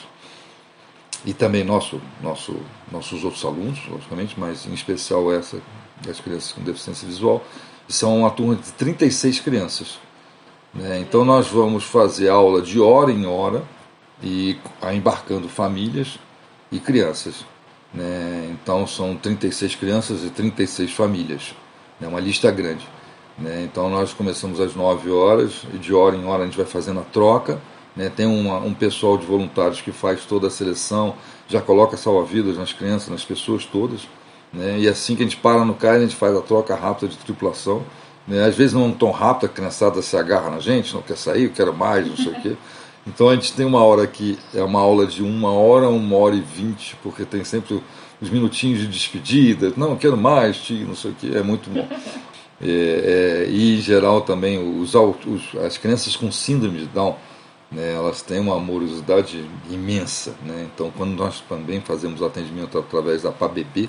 e 1.24 1.32
também 1.32 1.62
nosso, 1.62 2.00
nosso, 2.20 2.56
nossos 2.90 3.24
outros 3.24 3.44
alunos, 3.44 3.78
logicamente, 3.88 4.34
mas 4.38 4.66
em 4.66 4.74
especial 4.74 5.32
essa 5.32 5.60
das 6.04 6.20
crianças 6.20 6.52
com 6.52 6.62
deficiência 6.62 7.06
visual. 7.06 7.42
São 7.88 8.18
uma 8.18 8.30
turma 8.30 8.56
de 8.56 8.70
36 8.72 9.40
crianças. 9.40 9.98
Né? 10.74 11.00
Então 11.00 11.24
nós 11.24 11.48
vamos 11.48 11.84
fazer 11.84 12.28
aula 12.28 12.60
de 12.60 12.80
hora 12.80 13.10
em 13.10 13.26
hora 13.26 13.62
e 14.22 14.58
embarcando 14.92 15.48
famílias 15.48 16.18
e 16.70 16.78
crianças. 16.78 17.44
Né? 17.92 18.50
Então 18.52 18.86
são 18.86 19.16
36 19.16 19.74
crianças 19.76 20.24
e 20.24 20.30
36 20.30 20.92
famílias. 20.92 21.54
É 22.00 22.04
né? 22.04 22.08
uma 22.08 22.20
lista 22.20 22.50
grande. 22.50 22.86
Né? 23.38 23.62
Então 23.64 23.88
nós 23.88 24.12
começamos 24.12 24.60
às 24.60 24.74
9 24.74 25.10
horas 25.10 25.62
e 25.72 25.78
de 25.78 25.94
hora 25.94 26.16
em 26.16 26.24
hora 26.24 26.42
a 26.42 26.46
gente 26.46 26.56
vai 26.56 26.66
fazendo 26.66 27.00
a 27.00 27.04
troca. 27.04 27.60
Né? 27.94 28.10
Tem 28.14 28.26
uma, 28.26 28.58
um 28.58 28.74
pessoal 28.74 29.16
de 29.16 29.26
voluntários 29.26 29.80
que 29.80 29.92
faz 29.92 30.24
toda 30.24 30.48
a 30.48 30.50
seleção, 30.50 31.14
já 31.48 31.60
coloca 31.60 31.96
salva-vidas 31.96 32.56
nas 32.56 32.72
crianças, 32.72 33.08
nas 33.08 33.24
pessoas 33.24 33.64
todas. 33.64 34.08
Né? 34.52 34.80
E 34.80 34.88
assim 34.88 35.16
que 35.16 35.22
a 35.22 35.26
gente 35.26 35.36
para 35.36 35.64
no 35.64 35.74
cais, 35.74 35.98
a 35.98 36.00
gente 36.06 36.16
faz 36.16 36.36
a 36.36 36.40
troca 36.40 36.74
rápida 36.74 37.08
de 37.08 37.16
tripulação. 37.18 37.82
Né? 38.26 38.44
Às 38.44 38.54
vezes 38.54 38.74
não 38.74 38.92
tão 38.92 39.10
rápido, 39.10 39.46
a 39.46 39.48
criançada 39.48 40.02
se 40.02 40.16
agarra 40.16 40.50
na 40.50 40.58
gente, 40.58 40.94
não 40.94 41.02
quer 41.02 41.16
sair, 41.16 41.44
eu 41.44 41.50
quero 41.50 41.74
mais, 41.74 42.06
não 42.06 42.16
sei 42.16 42.32
o 42.32 42.40
quê. 42.42 42.56
Então 43.08 43.30
a 43.30 43.34
gente 43.34 43.54
tem 43.54 43.64
uma 43.64 43.82
hora 43.82 44.06
que 44.06 44.38
é 44.54 44.62
uma 44.62 44.80
aula 44.80 45.06
de 45.06 45.22
uma 45.22 45.50
hora, 45.50 45.88
uma 45.88 46.16
hora 46.16 46.36
e 46.36 46.42
vinte, 46.42 46.94
porque 47.02 47.24
tem 47.24 47.42
sempre 47.42 47.82
os 48.20 48.28
minutinhos 48.28 48.80
de 48.80 48.86
despedida, 48.86 49.72
não, 49.76 49.96
quero 49.96 50.16
mais, 50.16 50.58
tio, 50.58 50.86
não 50.86 50.94
sei 50.94 51.12
o 51.12 51.14
quê, 51.14 51.30
é 51.34 51.42
muito 51.42 51.70
bom. 51.70 51.88
É, 52.60 53.46
é, 53.46 53.50
e 53.50 53.78
em 53.78 53.80
geral 53.80 54.20
também 54.20 54.58
os, 54.58 54.92
os, 54.94 55.54
as 55.64 55.78
crianças 55.78 56.16
com 56.16 56.30
síndrome 56.30 56.80
de 56.80 56.86
Down 56.86 57.16
né, 57.70 57.94
elas 57.94 58.20
têm 58.20 58.40
uma 58.40 58.56
amorosidade 58.56 59.48
imensa 59.70 60.34
né? 60.44 60.68
então 60.74 60.90
quando 60.96 61.12
nós 61.12 61.40
também 61.48 61.80
fazemos 61.80 62.20
atendimento 62.20 62.76
através 62.76 63.22
da 63.22 63.30
PABB 63.30 63.88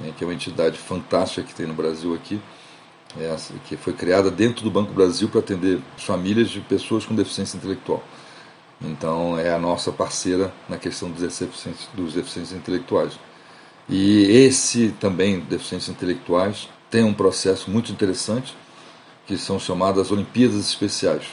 né, 0.00 0.12
que 0.16 0.22
é 0.22 0.26
uma 0.28 0.32
entidade 0.32 0.78
fantástica 0.78 1.42
que 1.42 1.52
tem 1.52 1.66
no 1.66 1.74
Brasil 1.74 2.14
aqui 2.14 2.40
é, 3.18 3.34
que 3.66 3.76
foi 3.76 3.92
criada 3.94 4.30
dentro 4.30 4.62
do 4.62 4.70
Banco 4.70 4.92
Brasil 4.92 5.28
para 5.28 5.40
atender 5.40 5.80
famílias 5.96 6.50
de 6.50 6.60
pessoas 6.60 7.04
com 7.04 7.16
deficiência 7.16 7.56
intelectual 7.56 8.00
então 8.80 9.38
é 9.38 9.52
a 9.52 9.58
nossa 9.58 9.90
parceira 9.90 10.52
na 10.68 10.78
questão 10.78 11.10
dos 11.10 11.20
deficientes, 11.20 11.88
dos 11.94 12.14
deficientes 12.14 12.52
intelectuais 12.52 13.18
e 13.88 14.24
esse 14.24 14.90
também 15.00 15.40
deficientes 15.40 15.88
intelectuais 15.88 16.68
tem 16.90 17.04
um 17.04 17.14
processo 17.14 17.70
muito 17.70 17.90
interessante, 17.90 18.54
que 19.26 19.38
são 19.38 19.58
chamadas 19.58 20.10
Olimpíadas 20.10 20.58
Especiais. 20.58 21.24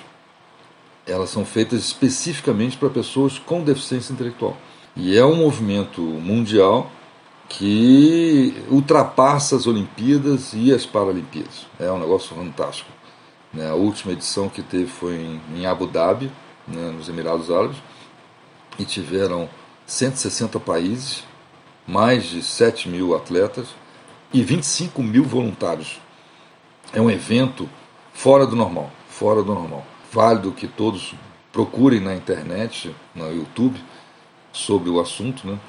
Elas 1.06 1.30
são 1.30 1.46
feitas 1.46 1.80
especificamente 1.80 2.78
para 2.78 2.90
pessoas 2.90 3.38
com 3.38 3.62
deficiência 3.62 4.14
intelectual. 4.14 4.56
E 4.96 5.18
é 5.18 5.26
um 5.26 5.36
movimento 5.36 6.02
mundial 6.02 6.90
que 7.50 8.56
ultrapassa 8.70 9.58
as 9.58 9.68
Olimpíadas 9.68 10.54
e 10.54 10.74
as 10.74 10.86
Paralimpíadas. 10.86 11.68
É 11.78 11.92
um 11.92 12.00
negócio 12.00 12.34
fantástico. 12.34 12.90
Né? 13.54 13.70
A 13.70 13.76
última 13.76 14.14
edição 14.14 14.50
que 14.50 14.64
teve 14.64 14.88
foi 14.88 15.16
em, 15.16 15.42
em 15.58 15.66
Abu 15.66 15.86
Dhabi, 15.86 16.32
né, 16.68 16.92
nos 16.92 17.10
Emirados 17.10 17.52
Árabes, 17.52 17.78
e 18.78 18.86
tiveram 18.86 19.50
160 19.86 20.60
países, 20.60 21.24
mais 21.88 22.26
de 22.26 22.42
7 22.42 22.90
mil 22.90 23.16
atletas 23.16 23.68
e 24.34 24.42
25 24.44 25.02
mil 25.04 25.24
voluntários. 25.24 26.00
É 26.94 27.00
um 27.00 27.10
evento 27.10 27.70
fora 28.14 28.46
do 28.46 28.56
normal, 28.56 28.92
fora 29.08 29.44
do 29.44 29.54
normal. 29.54 29.86
Válido 30.12 30.52
que 30.52 30.68
todos 30.68 31.14
procurem 31.52 32.00
na 32.00 32.16
internet, 32.16 32.96
no 33.14 33.32
YouTube, 33.32 33.80
sobre 34.52 34.90
o 34.90 35.00
assunto, 35.00 35.48
né? 35.48 35.60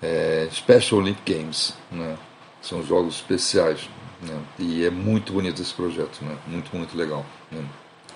É 0.00 0.48
Special 0.52 1.00
Olympic 1.00 1.32
Games, 1.32 1.74
né? 1.90 2.16
São 2.60 2.82
jogos 2.84 3.16
especiais, 3.16 3.88
né? 4.20 4.36
E 4.58 4.84
é 4.84 4.90
muito 4.90 5.32
bonito 5.32 5.62
esse 5.62 5.72
projeto, 5.72 6.24
né? 6.24 6.36
Muito, 6.46 6.76
muito 6.76 6.96
legal. 6.96 7.24
Né? 7.50 7.64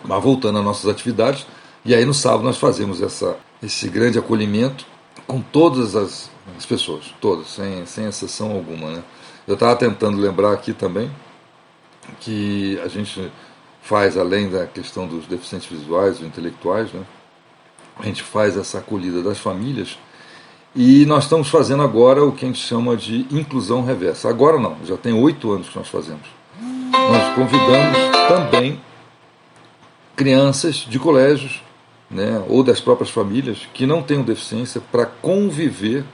Mas 0.05 0.23
voltando 0.23 0.59
às 0.59 0.65
nossas 0.65 0.91
atividades, 0.91 1.47
e 1.87 1.95
aí 1.95 2.05
no 2.05 2.13
sábado 2.13 2.43
nós 2.43 2.59
fazemos 2.59 3.01
essa, 3.01 3.37
esse 3.63 3.89
grande 3.89 4.19
acolhimento 4.19 4.85
com 5.25 5.41
todas 5.41 5.95
as, 5.95 6.29
as 6.59 6.67
pessoas, 6.67 7.15
todas, 7.21 7.47
sem, 7.47 7.87
sem 7.87 8.07
exceção 8.07 8.51
alguma, 8.51 8.91
né? 8.91 9.05
Eu 9.47 9.55
estava 9.55 9.77
tentando 9.77 10.19
lembrar 10.19 10.53
aqui 10.53 10.73
também 10.73 11.09
que 12.19 12.77
a 12.85 12.89
gente 12.89 13.31
faz, 13.83 14.17
além 14.17 14.51
da 14.51 14.67
questão 14.67 15.07
dos 15.07 15.27
deficientes 15.27 15.69
visuais, 15.69 16.19
dos 16.19 16.27
intelectuais, 16.27 16.93
né? 16.93 17.05
a 17.97 18.05
gente 18.05 18.23
faz 18.23 18.57
essa 18.57 18.79
acolhida 18.79 19.23
das 19.23 19.39
famílias 19.39 19.97
e 20.75 21.07
nós 21.07 21.25
estamos 21.25 21.49
fazendo 21.49 21.85
agora 21.85 22.25
o 22.25 22.33
que 22.33 22.45
a 22.45 22.49
gente 22.49 22.59
chama 22.59 22.97
de 22.97 23.27
inclusão 23.31 23.85
reversa. 23.85 24.29
Agora 24.29 24.59
não, 24.59 24.77
já 24.85 24.97
tem 24.97 25.13
oito 25.13 25.53
anos 25.53 25.69
que 25.69 25.79
nós 25.79 25.89
fazemos. 25.89 26.27
Nós 26.93 27.35
convidamos 27.35 27.97
também 28.29 28.81
crianças 30.17 30.77
de 30.77 30.99
colégios 30.99 31.63
né, 32.11 32.45
ou 32.49 32.63
das 32.63 32.81
próprias 32.81 33.11
famílias 33.11 33.69
que 33.75 33.87
não 33.87 34.03
tenham 34.03 34.23
deficiência 34.23 34.81
para 34.81 35.07
conviver 35.07 36.05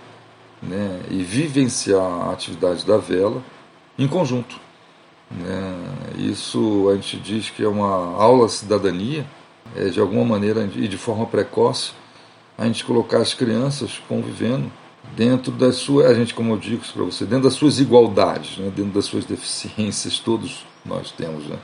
né, 0.62 1.00
e 1.10 1.22
vivenciar 1.22 2.02
a 2.02 2.32
atividade 2.32 2.86
da 2.86 2.96
vela 2.96 3.42
em 3.98 4.06
conjunto. 4.06 4.58
Né. 5.30 5.74
Isso 6.18 6.88
a 6.90 6.94
gente 6.94 7.16
diz 7.18 7.50
que 7.50 7.62
é 7.62 7.68
uma 7.68 8.16
aula 8.16 8.48
cidadania, 8.48 9.26
é, 9.76 9.86
de 9.86 10.00
alguma 10.00 10.24
maneira 10.24 10.68
e 10.74 10.88
de 10.88 10.96
forma 10.96 11.26
precoce, 11.26 11.92
a 12.56 12.66
gente 12.66 12.84
colocar 12.84 13.18
as 13.18 13.34
crianças 13.34 14.00
convivendo 14.08 14.70
dentro 15.16 15.50
das 15.52 15.76
suas, 15.76 16.10
a 16.10 16.14
gente 16.14 16.34
como 16.34 16.52
eu 16.52 16.58
digo 16.58 16.82
para 16.92 17.04
você, 17.04 17.24
dentro 17.24 17.44
das 17.44 17.54
suas 17.54 17.80
igualdades, 17.80 18.58
né, 18.58 18.70
dentro 18.74 18.92
das 18.92 19.04
suas 19.04 19.24
deficiências, 19.24 20.18
todos 20.18 20.64
nós 20.84 21.10
temos. 21.10 21.46
Né. 21.46 21.58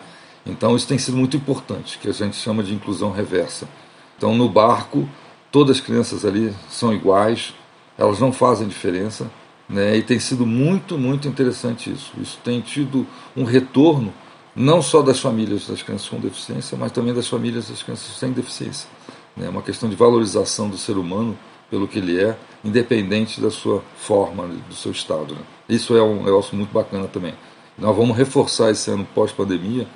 Então 0.46 0.74
isso 0.74 0.88
tem 0.88 0.98
sido 0.98 1.16
muito 1.16 1.36
importante, 1.36 1.98
que 1.98 2.08
a 2.08 2.12
gente 2.12 2.36
chama 2.36 2.62
de 2.62 2.74
inclusão 2.74 3.10
reversa. 3.10 3.68
Então 4.18 4.34
no 4.34 4.48
barco 4.48 5.08
todas 5.50 5.78
as 5.78 5.82
crianças 5.82 6.24
ali 6.24 6.54
são 6.68 6.92
iguais, 6.92 7.54
elas 7.96 8.18
não 8.18 8.32
fazem 8.32 8.68
diferença, 8.68 9.30
né? 9.68 9.96
E 9.96 10.02
tem 10.02 10.18
sido 10.18 10.46
muito, 10.46 10.98
muito 10.98 11.28
interessante 11.28 11.90
isso. 11.90 12.12
Isso 12.20 12.38
tem 12.44 12.60
tido 12.60 13.06
um 13.36 13.44
retorno 13.44 14.12
não 14.54 14.82
só 14.82 15.02
das 15.02 15.20
famílias 15.20 15.66
das 15.66 15.82
crianças 15.82 16.08
com 16.08 16.18
deficiência, 16.18 16.76
mas 16.76 16.90
também 16.90 17.14
das 17.14 17.28
famílias 17.28 17.68
das 17.68 17.82
crianças 17.82 18.16
sem 18.16 18.32
deficiência. 18.32 18.88
É 19.36 19.42
né? 19.42 19.48
uma 19.48 19.62
questão 19.62 19.88
de 19.88 19.94
valorização 19.94 20.68
do 20.68 20.76
ser 20.76 20.96
humano 20.96 21.38
pelo 21.70 21.86
que 21.86 21.98
ele 21.98 22.20
é, 22.20 22.36
independente 22.64 23.40
da 23.40 23.50
sua 23.50 23.82
forma, 23.96 24.46
do 24.46 24.74
seu 24.74 24.90
estado. 24.90 25.34
Né? 25.34 25.40
Isso 25.68 25.96
é 25.96 26.02
um 26.02 26.24
negócio 26.24 26.56
muito 26.56 26.72
bacana 26.72 27.06
também. 27.06 27.34
Nós 27.76 27.94
vamos 27.96 28.16
reforçar 28.16 28.70
esse 28.70 28.90
ano 28.90 29.06
pós-pandemia 29.14 29.86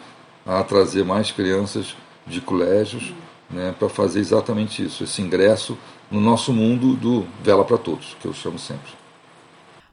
a 0.46 0.62
trazer 0.62 1.04
mais 1.04 1.32
crianças 1.32 1.96
de 2.26 2.40
colégios 2.40 3.12
né, 3.52 3.74
para 3.78 3.88
fazer 3.88 4.20
exatamente 4.20 4.84
isso, 4.84 5.04
esse 5.04 5.20
ingresso 5.20 5.76
no 6.10 6.20
nosso 6.20 6.52
mundo 6.52 6.94
do 6.94 7.26
Vela 7.42 7.64
para 7.64 7.78
Todos, 7.78 8.16
que 8.20 8.26
eu 8.26 8.32
chamo 8.32 8.58
sempre. 8.58 8.92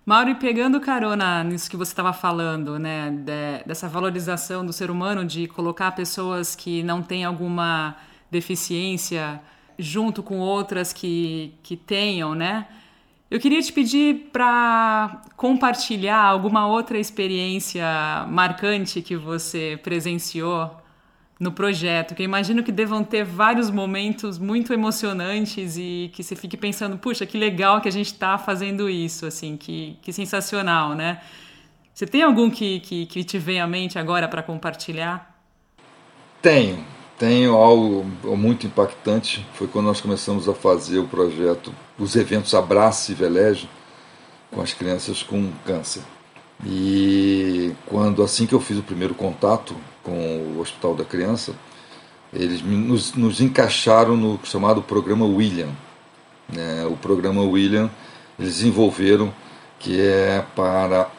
Mauro, 0.06 0.32
e 0.32 0.36
pegando 0.36 0.80
carona 0.80 1.44
nisso 1.44 1.70
que 1.70 1.78
você 1.78 1.92
estava 1.92 2.12
falando, 2.12 2.80
né, 2.80 3.12
de, 3.12 3.64
dessa 3.68 3.88
valorização 3.88 4.66
do 4.66 4.74
ser 4.74 4.90
humano, 4.90 5.24
de 5.24 5.48
colocar 5.48 5.92
pessoas 5.92 6.56
que 6.56 6.82
não 6.82 7.04
têm 7.04 7.24
alguma 7.24 7.96
deficiência 8.32 9.40
junto 9.78 10.24
com 10.24 10.40
outras 10.40 10.92
que, 10.92 11.54
que 11.62 11.78
tenham, 11.78 12.34
né? 12.34 12.68
Eu 13.30 13.40
queria 13.40 13.62
te 13.62 13.72
pedir 13.72 14.30
para 14.34 15.22
compartilhar 15.38 16.20
alguma 16.20 16.66
outra 16.66 16.98
experiência 16.98 17.86
marcante 18.28 19.04
que 19.04 19.16
você 19.16 19.80
presenciou 19.84 20.72
no 21.40 21.54
projeto, 21.54 22.14
que 22.14 22.22
eu 22.22 22.26
imagino 22.26 22.62
que 22.62 22.72
devam 22.72 23.02
ter 23.02 23.24
vários 23.24 23.72
momentos 23.72 24.38
muito 24.38 24.74
emocionantes 24.74 25.78
e 25.78 26.12
que 26.14 26.22
você 26.22 26.36
fique 26.36 26.58
pensando, 26.58 26.98
puxa, 26.98 27.26
que 27.26 27.38
legal 27.38 27.80
que 27.80 27.88
a 27.88 27.92
gente 27.92 28.08
está 28.08 28.38
fazendo 28.38 28.90
isso, 28.90 29.26
assim, 29.26 29.56
que, 29.56 29.98
que 30.02 30.12
sensacional, 30.12 30.94
né? 30.94 31.22
Você 31.94 32.06
tem 32.06 32.24
algum 32.24 32.50
que, 32.50 32.82
que, 32.82 33.06
que 33.06 33.24
te 33.24 33.38
vem 33.38 33.62
à 33.62 33.68
mente 33.68 33.98
agora 33.98 34.28
para 34.28 34.44
compartilhar? 34.44 35.38
Tenho, 36.42 36.84
tenho 37.18 37.54
algo 37.56 38.06
muito 38.38 38.68
impactante. 38.68 39.46
Foi 39.54 39.68
quando 39.68 39.88
nós 39.88 40.00
começamos 40.00 40.48
a 40.48 40.54
fazer 40.54 41.00
o 41.00 41.08
projeto, 41.08 41.74
os 41.98 42.16
eventos 42.16 42.54
Abraço 42.54 43.12
e 43.12 43.16
Velejo 43.16 43.68
com 44.52 44.62
as 44.62 44.74
crianças 44.74 45.24
com 45.24 45.52
câncer. 45.66 46.02
E 46.66 47.74
quando 47.86 48.24
assim 48.24 48.46
que 48.46 48.54
eu 48.54 48.60
fiz 48.60 48.78
o 48.78 48.84
primeiro 48.84 49.14
contato 49.14 49.76
com 50.04 50.12
o 50.56 50.60
Hospital 50.60 50.96
da 50.96 51.06
Criança, 51.06 51.54
eles 52.34 52.62
nos, 52.62 53.14
nos 53.14 53.42
encaixaram 53.42 54.16
no 54.16 54.40
chamado 54.44 54.82
programa 54.82 55.26
William. 55.26 55.70
Né? 56.48 56.86
O 56.86 56.96
programa 56.96 57.42
William 57.44 57.90
eles 58.40 58.56
desenvolveram 58.56 59.34
que 59.78 60.00
é 60.00 60.44
para 60.56 61.10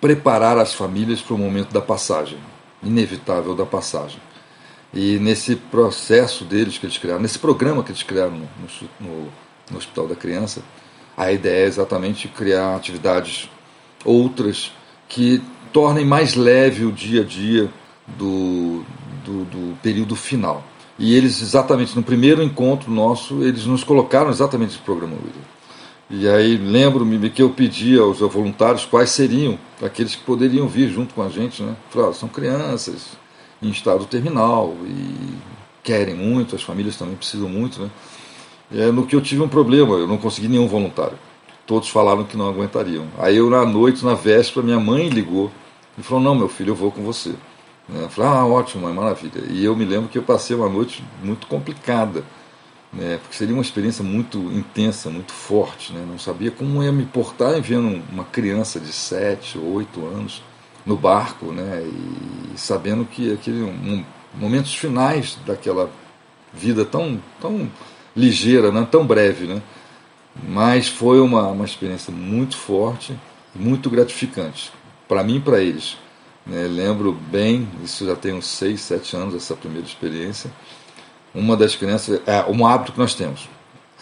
preparar 0.00 0.58
as 0.58 0.74
famílias 0.74 1.20
para 1.20 1.34
o 1.34 1.38
momento 1.38 1.72
da 1.72 1.80
passagem, 1.80 2.38
inevitável 2.82 3.54
da 3.54 3.66
passagem. 3.66 4.20
E 4.92 5.18
nesse 5.18 5.56
processo 5.56 6.44
deles 6.44 6.78
que 6.78 6.86
eles 6.86 6.96
criaram, 6.96 7.20
nesse 7.20 7.38
programa 7.38 7.82
que 7.82 7.90
eles 7.90 8.02
criaram 8.02 8.32
no, 8.32 8.48
no, 9.00 9.28
no 9.70 9.78
Hospital 9.78 10.08
da 10.08 10.14
Criança, 10.14 10.62
a 11.16 11.30
ideia 11.30 11.64
é 11.64 11.66
exatamente 11.66 12.28
criar 12.28 12.76
atividades 12.76 13.50
outras 14.04 14.72
que 15.08 15.42
tornem 15.76 16.06
mais 16.06 16.34
leve 16.34 16.86
o 16.86 16.90
dia 16.90 17.20
a 17.20 17.24
dia 17.24 17.68
do, 18.16 18.82
do, 19.22 19.44
do 19.44 19.76
período 19.82 20.16
final. 20.16 20.64
E 20.98 21.14
eles, 21.14 21.42
exatamente 21.42 21.94
no 21.94 22.02
primeiro 22.02 22.42
encontro 22.42 22.90
nosso, 22.90 23.42
eles 23.42 23.66
nos 23.66 23.84
colocaram 23.84 24.30
exatamente 24.30 24.70
esse 24.70 24.78
programa. 24.78 25.18
E 26.08 26.26
aí 26.26 26.56
lembro-me 26.56 27.28
que 27.28 27.42
eu 27.42 27.50
pedi 27.50 27.98
aos 27.98 28.20
voluntários 28.20 28.86
quais 28.86 29.10
seriam 29.10 29.58
aqueles 29.82 30.16
que 30.16 30.22
poderiam 30.22 30.66
vir 30.66 30.88
junto 30.88 31.12
com 31.12 31.22
a 31.22 31.28
gente, 31.28 31.62
né? 31.62 31.76
Falei, 31.90 32.08
ah, 32.08 32.14
são 32.14 32.26
crianças 32.26 33.08
em 33.60 33.68
estado 33.68 34.06
terminal 34.06 34.74
e 34.82 35.34
querem 35.82 36.14
muito, 36.14 36.56
as 36.56 36.62
famílias 36.62 36.96
também 36.96 37.16
precisam 37.16 37.50
muito, 37.50 37.82
né? 37.82 37.90
É 38.72 38.90
no 38.90 39.06
que 39.06 39.14
eu 39.14 39.20
tive 39.20 39.42
um 39.42 39.48
problema, 39.48 39.96
eu 39.96 40.08
não 40.08 40.16
consegui 40.16 40.48
nenhum 40.48 40.68
voluntário 40.68 41.18
todos 41.66 41.88
falaram 41.88 42.22
que 42.22 42.36
não 42.36 42.48
aguentariam. 42.48 43.06
Aí 43.18 43.38
eu, 43.38 43.50
na 43.50 43.64
noite, 43.64 44.04
na 44.04 44.14
véspera, 44.14 44.64
minha 44.64 44.78
mãe 44.78 45.08
ligou 45.08 45.50
e 45.98 46.02
falou: 46.02 46.22
Não, 46.22 46.34
meu 46.34 46.48
filho, 46.48 46.70
eu 46.70 46.74
vou 46.74 46.90
com 46.90 47.02
você. 47.02 47.30
Né? 47.88 48.02
Eu 48.02 48.08
falei: 48.08 48.30
Ah, 48.30 48.46
ótimo, 48.46 48.84
mãe, 48.84 48.94
maravilha. 48.94 49.44
E 49.48 49.64
eu 49.64 49.74
me 49.76 49.84
lembro 49.84 50.08
que 50.08 50.18
eu 50.18 50.22
passei 50.22 50.54
uma 50.54 50.68
noite 50.68 51.04
muito 51.22 51.46
complicada, 51.46 52.24
né? 52.92 53.18
porque 53.22 53.36
seria 53.36 53.54
uma 53.54 53.62
experiência 53.62 54.04
muito 54.04 54.38
intensa, 54.52 55.10
muito 55.10 55.32
forte. 55.32 55.92
Né? 55.92 56.04
Não 56.08 56.18
sabia 56.18 56.50
como 56.50 56.82
ia 56.82 56.92
me 56.92 57.04
portar 57.04 57.60
vendo 57.60 58.02
uma 58.12 58.24
criança 58.24 58.80
de 58.80 58.92
7 58.92 59.58
ou 59.58 59.74
8 59.74 60.04
anos 60.06 60.42
no 60.84 60.96
barco, 60.96 61.46
né? 61.46 61.82
e 61.84 62.58
sabendo 62.58 63.04
que 63.04 63.32
aquele 63.32 63.62
um, 63.62 64.04
momentos 64.34 64.74
finais 64.74 65.36
daquela 65.44 65.90
vida 66.52 66.84
tão, 66.84 67.20
tão 67.40 67.70
ligeira, 68.14 68.70
né? 68.70 68.86
tão 68.90 69.06
breve, 69.06 69.46
né? 69.46 69.62
Mas 70.46 70.86
foi 70.86 71.18
uma, 71.20 71.48
uma 71.48 71.64
experiência 71.64 72.12
muito 72.12 72.56
forte, 72.56 73.18
muito 73.54 73.88
gratificante, 73.88 74.70
para 75.08 75.22
mim 75.22 75.36
e 75.36 75.40
para 75.40 75.60
eles. 75.60 75.96
Né? 76.46 76.66
Lembro 76.68 77.12
bem, 77.12 77.68
isso 77.82 78.06
já 78.06 78.14
tem 78.14 78.32
uns 78.32 78.46
6, 78.46 78.80
7 78.80 79.16
anos, 79.16 79.34
essa 79.34 79.54
primeira 79.54 79.86
experiência. 79.86 80.50
Uma 81.34 81.56
das 81.56 81.74
crianças, 81.74 82.20
é 82.26 82.44
um 82.48 82.66
hábito 82.66 82.92
que 82.92 82.98
nós 82.98 83.14
temos, 83.14 83.48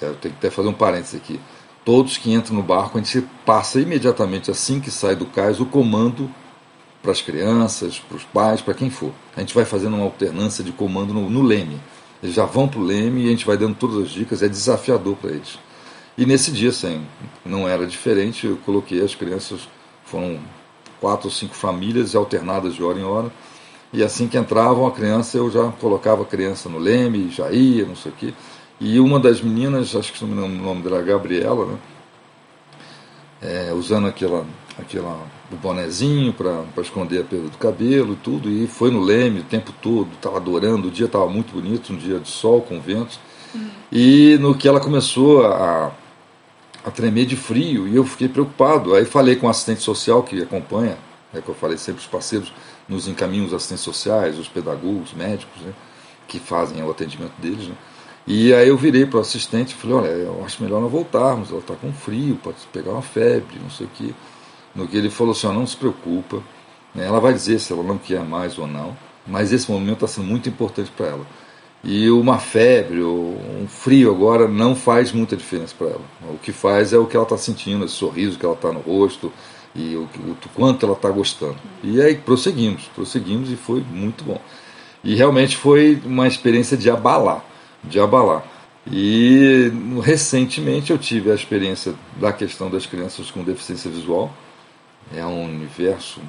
é, 0.00 0.06
eu 0.06 0.14
tenho 0.14 0.34
que 0.34 0.38
até 0.38 0.50
fazer 0.50 0.68
um 0.68 0.72
parênteses 0.72 1.14
aqui. 1.14 1.40
Todos 1.84 2.16
que 2.16 2.32
entram 2.32 2.56
no 2.56 2.62
barco, 2.62 2.96
a 2.98 3.02
gente 3.02 3.26
passa 3.44 3.80
imediatamente, 3.80 4.50
assim 4.50 4.80
que 4.80 4.90
sai 4.90 5.14
do 5.16 5.26
cais, 5.26 5.60
o 5.60 5.66
comando 5.66 6.30
para 7.02 7.12
as 7.12 7.20
crianças, 7.20 7.98
para 7.98 8.16
os 8.16 8.24
pais, 8.24 8.62
para 8.62 8.72
quem 8.72 8.88
for. 8.88 9.12
A 9.36 9.40
gente 9.40 9.54
vai 9.54 9.64
fazendo 9.64 9.96
uma 9.96 10.04
alternância 10.04 10.64
de 10.64 10.72
comando 10.72 11.12
no, 11.12 11.28
no 11.28 11.42
leme. 11.42 11.78
Eles 12.22 12.34
já 12.34 12.46
vão 12.46 12.66
para 12.66 12.80
o 12.80 12.82
leme 12.82 13.24
e 13.24 13.26
a 13.26 13.30
gente 13.30 13.44
vai 13.44 13.58
dando 13.58 13.74
todas 13.74 13.98
as 13.98 14.10
dicas, 14.10 14.42
é 14.42 14.48
desafiador 14.48 15.14
para 15.16 15.30
eles. 15.30 15.58
E 16.16 16.24
nesse 16.24 16.50
dia, 16.52 16.70
assim, 16.70 17.04
não 17.44 17.68
era 17.68 17.86
diferente, 17.86 18.46
eu 18.46 18.56
coloquei 18.64 19.02
as 19.02 19.14
crianças, 19.14 19.68
foram 20.04 20.40
quatro 21.04 21.28
ou 21.28 21.30
cinco 21.30 21.54
famílias 21.54 22.14
alternadas 22.14 22.72
de 22.72 22.82
hora 22.82 22.98
em 22.98 23.04
hora, 23.04 23.30
e 23.92 24.02
assim 24.02 24.26
que 24.26 24.38
entravam 24.38 24.86
a 24.86 24.90
criança, 24.90 25.36
eu 25.36 25.50
já 25.50 25.70
colocava 25.72 26.22
a 26.22 26.24
criança 26.24 26.66
no 26.66 26.78
leme, 26.78 27.28
já 27.28 27.50
ia, 27.50 27.84
não 27.84 27.94
sei 27.94 28.10
o 28.10 28.14
quê. 28.14 28.32
E 28.80 28.98
uma 28.98 29.20
das 29.20 29.42
meninas, 29.42 29.94
acho 29.94 30.14
que 30.14 30.24
o 30.24 30.26
nome 30.26 30.80
dela 30.80 31.00
é 31.00 31.02
Gabriela, 31.02 31.66
né? 31.66 31.78
É, 33.42 33.74
usando 33.74 34.06
aquela, 34.06 34.46
aquela, 34.78 35.20
o 35.52 35.56
bonezinho 35.56 36.32
para 36.32 36.64
esconder 36.82 37.20
a 37.20 37.24
perda 37.24 37.48
do 37.48 37.58
cabelo 37.58 38.14
e 38.14 38.16
tudo, 38.16 38.50
e 38.50 38.66
foi 38.66 38.90
no 38.90 39.00
leme 39.00 39.40
o 39.40 39.44
tempo 39.44 39.74
todo, 39.82 40.08
estava 40.14 40.38
adorando, 40.38 40.88
o 40.88 40.90
dia 40.90 41.04
estava 41.04 41.28
muito 41.28 41.52
bonito, 41.52 41.92
um 41.92 41.96
dia 41.96 42.18
de 42.18 42.30
sol 42.30 42.62
com 42.62 42.80
vento. 42.80 43.20
Uhum. 43.54 43.68
E 43.92 44.38
no 44.40 44.54
que 44.54 44.66
ela 44.66 44.80
começou 44.80 45.46
a, 45.46 45.92
a 46.84 46.90
tremer 46.90 47.26
de 47.26 47.36
frio, 47.36 47.88
e 47.88 47.96
eu 47.96 48.04
fiquei 48.04 48.28
preocupado. 48.28 48.94
Aí 48.94 49.04
falei 49.04 49.36
com 49.36 49.46
o 49.46 49.50
assistente 49.50 49.80
social 49.80 50.22
que 50.22 50.42
acompanha, 50.42 50.98
é 51.32 51.40
que 51.40 51.48
eu 51.48 51.54
falei 51.54 51.78
sempre 51.78 52.00
os 52.00 52.06
parceiros 52.06 52.52
nos 52.88 53.08
encaminhos 53.08 53.48
os 53.48 53.54
assistentes 53.54 53.84
sociais, 53.84 54.38
os 54.38 54.48
pedagogos, 54.48 55.14
médicos, 55.14 55.62
né, 55.62 55.72
que 56.28 56.38
fazem 56.38 56.82
o 56.82 56.90
atendimento 56.90 57.32
deles. 57.38 57.68
Né. 57.68 57.74
E 58.26 58.54
aí 58.54 58.68
eu 58.68 58.76
virei 58.76 59.06
para 59.06 59.18
o 59.18 59.20
assistente 59.20 59.70
e 59.72 59.74
falei, 59.74 59.96
olha, 59.96 60.08
eu 60.08 60.42
acho 60.44 60.62
melhor 60.62 60.80
não 60.80 60.88
voltarmos, 60.88 61.50
ela 61.50 61.60
está 61.60 61.74
com 61.74 61.92
frio, 61.92 62.38
pode 62.42 62.58
pegar 62.72 62.92
uma 62.92 63.02
febre, 63.02 63.58
não 63.60 63.70
sei 63.70 63.86
o 63.86 63.90
que. 63.90 64.14
No 64.74 64.86
que 64.86 64.96
ele 64.96 65.10
falou 65.10 65.32
assim, 65.32 65.46
não 65.48 65.66
se 65.66 65.76
preocupa, 65.76 66.42
né, 66.94 67.06
ela 67.06 67.20
vai 67.20 67.32
dizer 67.32 67.58
se 67.58 67.72
ela 67.72 67.82
não 67.82 67.98
quer 67.98 68.22
mais 68.22 68.58
ou 68.58 68.66
não, 68.66 68.96
mas 69.26 69.52
esse 69.52 69.70
momento 69.70 70.04
está 70.04 70.08
sendo 70.08 70.26
muito 70.26 70.48
importante 70.48 70.90
para 70.94 71.06
ela. 71.06 71.26
E 71.84 72.10
uma 72.10 72.38
febre 72.38 73.02
ou 73.02 73.38
um 73.60 73.66
frio 73.68 74.10
agora 74.10 74.48
não 74.48 74.74
faz 74.74 75.12
muita 75.12 75.36
diferença 75.36 75.74
para 75.76 75.88
ela. 75.88 76.00
O 76.30 76.38
que 76.38 76.50
faz 76.50 76.94
é 76.94 76.98
o 76.98 77.04
que 77.04 77.14
ela 77.14 77.24
está 77.24 77.36
sentindo, 77.36 77.84
esse 77.84 77.94
sorriso 77.94 78.38
que 78.38 78.44
ela 78.44 78.54
está 78.54 78.72
no 78.72 78.80
rosto, 78.80 79.30
e 79.74 79.94
o, 79.94 80.02
o 80.04 80.36
quanto 80.54 80.86
ela 80.86 80.94
está 80.94 81.10
gostando. 81.10 81.56
E 81.82 82.00
aí 82.00 82.14
prosseguimos, 82.14 82.84
prosseguimos 82.94 83.50
e 83.50 83.56
foi 83.56 83.84
muito 83.92 84.24
bom. 84.24 84.40
E 85.02 85.14
realmente 85.14 85.58
foi 85.58 86.00
uma 86.06 86.26
experiência 86.26 86.74
de 86.76 86.88
abalar, 86.88 87.44
de 87.82 88.00
abalar. 88.00 88.44
E 88.90 89.70
recentemente 90.02 90.90
eu 90.90 90.96
tive 90.96 91.30
a 91.30 91.34
experiência 91.34 91.94
da 92.18 92.32
questão 92.32 92.70
das 92.70 92.86
crianças 92.86 93.30
com 93.30 93.42
deficiência 93.42 93.90
visual. 93.90 94.32
É 95.14 95.24
um 95.24 95.44
universo 95.44 96.20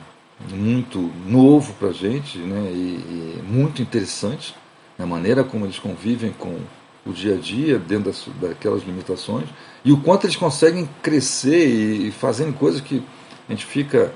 muito 0.53 1.11
novo 1.25 1.73
para 1.79 1.93
gente 1.93 2.37
né, 2.39 2.69
e, 2.73 3.39
e, 3.39 3.43
muito 3.47 3.81
interessante 3.81 4.53
a 4.97 5.05
maneira 5.05 5.43
como 5.43 5.65
eles 5.65 5.79
convivem 5.79 6.31
com 6.31 6.57
o 7.05 7.13
dia 7.13 7.35
a 7.35 7.37
dia 7.37 7.77
dentro 7.77 8.05
das, 8.05 8.25
daquelas 8.41 8.83
limitações 8.83 9.47
e 9.83 9.91
o 9.91 9.97
quanto 9.97 10.25
eles 10.25 10.35
conseguem 10.35 10.89
crescer 11.03 11.67
e, 11.67 12.07
e 12.07 12.11
fazendo 12.11 12.53
coisas 12.53 12.81
que 12.81 13.03
a 13.47 13.51
gente 13.51 13.65
fica 13.65 14.11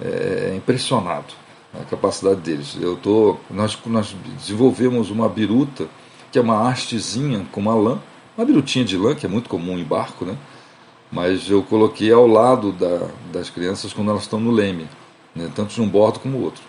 é, 0.00 0.52
impressionado 0.56 1.32
a 1.80 1.84
capacidade 1.84 2.40
deles. 2.40 2.76
Eu 2.80 2.96
tô, 2.96 3.36
nós, 3.50 3.78
nós 3.86 4.14
desenvolvemos 4.38 5.10
uma 5.10 5.28
biruta, 5.28 5.86
que 6.30 6.38
é 6.38 6.42
uma 6.42 6.68
hastezinha 6.68 7.46
com 7.52 7.60
uma 7.60 7.74
lã, 7.74 7.98
uma 8.36 8.44
birutinha 8.44 8.84
de 8.84 8.96
lã, 8.96 9.14
que 9.14 9.26
é 9.26 9.28
muito 9.28 9.48
comum 9.48 9.78
em 9.78 9.84
barco, 9.84 10.24
né? 10.24 10.36
mas 11.10 11.48
eu 11.48 11.62
coloquei 11.62 12.12
ao 12.12 12.26
lado 12.26 12.72
da, 12.72 13.08
das 13.32 13.48
crianças 13.48 13.92
quando 13.92 14.10
elas 14.10 14.22
estão 14.22 14.40
no 14.40 14.50
leme, 14.50 14.86
né? 15.34 15.50
tanto 15.54 15.74
de 15.74 15.80
um 15.80 15.88
bordo 15.88 16.20
como 16.20 16.38
o 16.38 16.42
outro. 16.42 16.62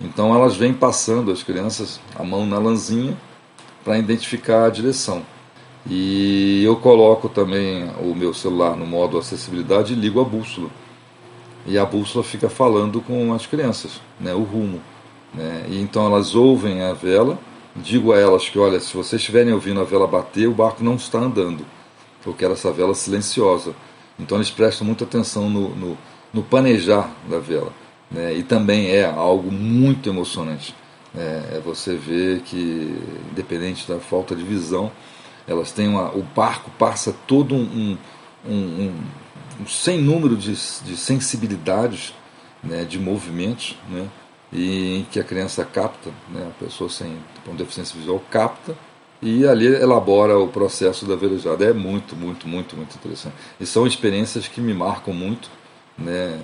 Então 0.00 0.34
elas 0.34 0.56
vêm 0.56 0.72
passando, 0.72 1.30
as 1.30 1.42
crianças, 1.42 2.00
a 2.14 2.22
mão 2.22 2.46
na 2.46 2.58
lãzinha, 2.58 3.16
para 3.84 3.98
identificar 3.98 4.66
a 4.66 4.70
direção. 4.70 5.22
E 5.86 6.62
eu 6.64 6.76
coloco 6.76 7.28
também 7.28 7.90
o 8.00 8.14
meu 8.14 8.32
celular 8.32 8.76
no 8.76 8.86
modo 8.86 9.18
acessibilidade 9.18 9.92
e 9.92 9.96
ligo 9.96 10.20
a 10.20 10.24
bússola 10.24 10.70
e 11.66 11.78
a 11.78 11.84
bússola 11.84 12.24
fica 12.24 12.48
falando 12.48 13.00
com 13.00 13.32
as 13.32 13.46
crianças, 13.46 14.00
né, 14.20 14.34
o 14.34 14.42
rumo. 14.42 14.80
Né? 15.32 15.66
E 15.68 15.80
então 15.80 16.06
elas 16.06 16.34
ouvem 16.34 16.82
a 16.82 16.92
vela, 16.92 17.38
digo 17.74 18.12
a 18.12 18.18
elas 18.18 18.48
que, 18.48 18.58
olha, 18.58 18.78
se 18.80 18.94
vocês 18.94 19.20
estiverem 19.20 19.52
ouvindo 19.52 19.80
a 19.80 19.84
vela 19.84 20.06
bater, 20.06 20.46
o 20.46 20.52
barco 20.52 20.84
não 20.84 20.94
está 20.94 21.18
andando. 21.18 21.64
Eu 22.24 22.32
quero 22.32 22.52
essa 22.52 22.70
vela 22.70 22.94
silenciosa. 22.94 23.74
Então 24.18 24.38
eles 24.38 24.50
prestam 24.50 24.86
muita 24.86 25.04
atenção 25.04 25.50
no, 25.50 25.70
no, 25.70 25.98
no 26.32 26.42
planejar 26.42 27.10
da 27.28 27.38
vela. 27.38 27.72
Né? 28.10 28.34
E 28.34 28.42
também 28.42 28.90
é 28.90 29.04
algo 29.04 29.50
muito 29.50 30.08
emocionante. 30.08 30.74
Né? 31.12 31.56
É 31.56 31.60
você 31.64 31.94
ver 31.94 32.40
que, 32.40 32.98
independente 33.30 33.86
da 33.86 33.98
falta 33.98 34.34
de 34.34 34.42
visão, 34.42 34.90
elas 35.46 35.72
têm 35.72 35.88
uma, 35.88 36.10
o 36.14 36.22
barco 36.22 36.70
passa 36.78 37.14
todo 37.26 37.54
um, 37.54 37.96
um, 38.46 38.52
um 38.52 38.94
um 39.60 39.66
sem 39.66 40.00
número 40.00 40.36
de, 40.36 40.52
de 40.52 40.96
sensibilidades, 40.96 42.14
né, 42.62 42.84
de 42.84 42.98
movimentos, 42.98 43.76
né, 43.88 44.08
e 44.52 44.98
em 44.98 45.04
que 45.04 45.18
a 45.18 45.24
criança 45.24 45.64
capta, 45.64 46.10
né, 46.28 46.48
a 46.48 46.64
pessoa 46.64 46.88
sem 46.88 47.16
com 47.44 47.54
deficiência 47.54 47.98
visual 47.98 48.22
capta 48.30 48.76
e 49.20 49.46
ali 49.46 49.66
elabora 49.66 50.38
o 50.38 50.48
processo 50.48 51.06
da 51.06 51.16
velejada. 51.16 51.64
É 51.64 51.72
muito, 51.72 52.14
muito, 52.14 52.46
muito, 52.46 52.76
muito 52.76 52.94
interessante. 52.94 53.34
E 53.58 53.66
são 53.66 53.86
experiências 53.86 54.46
que 54.46 54.60
me 54.60 54.74
marcam 54.74 55.14
muito, 55.14 55.50
né? 55.96 56.40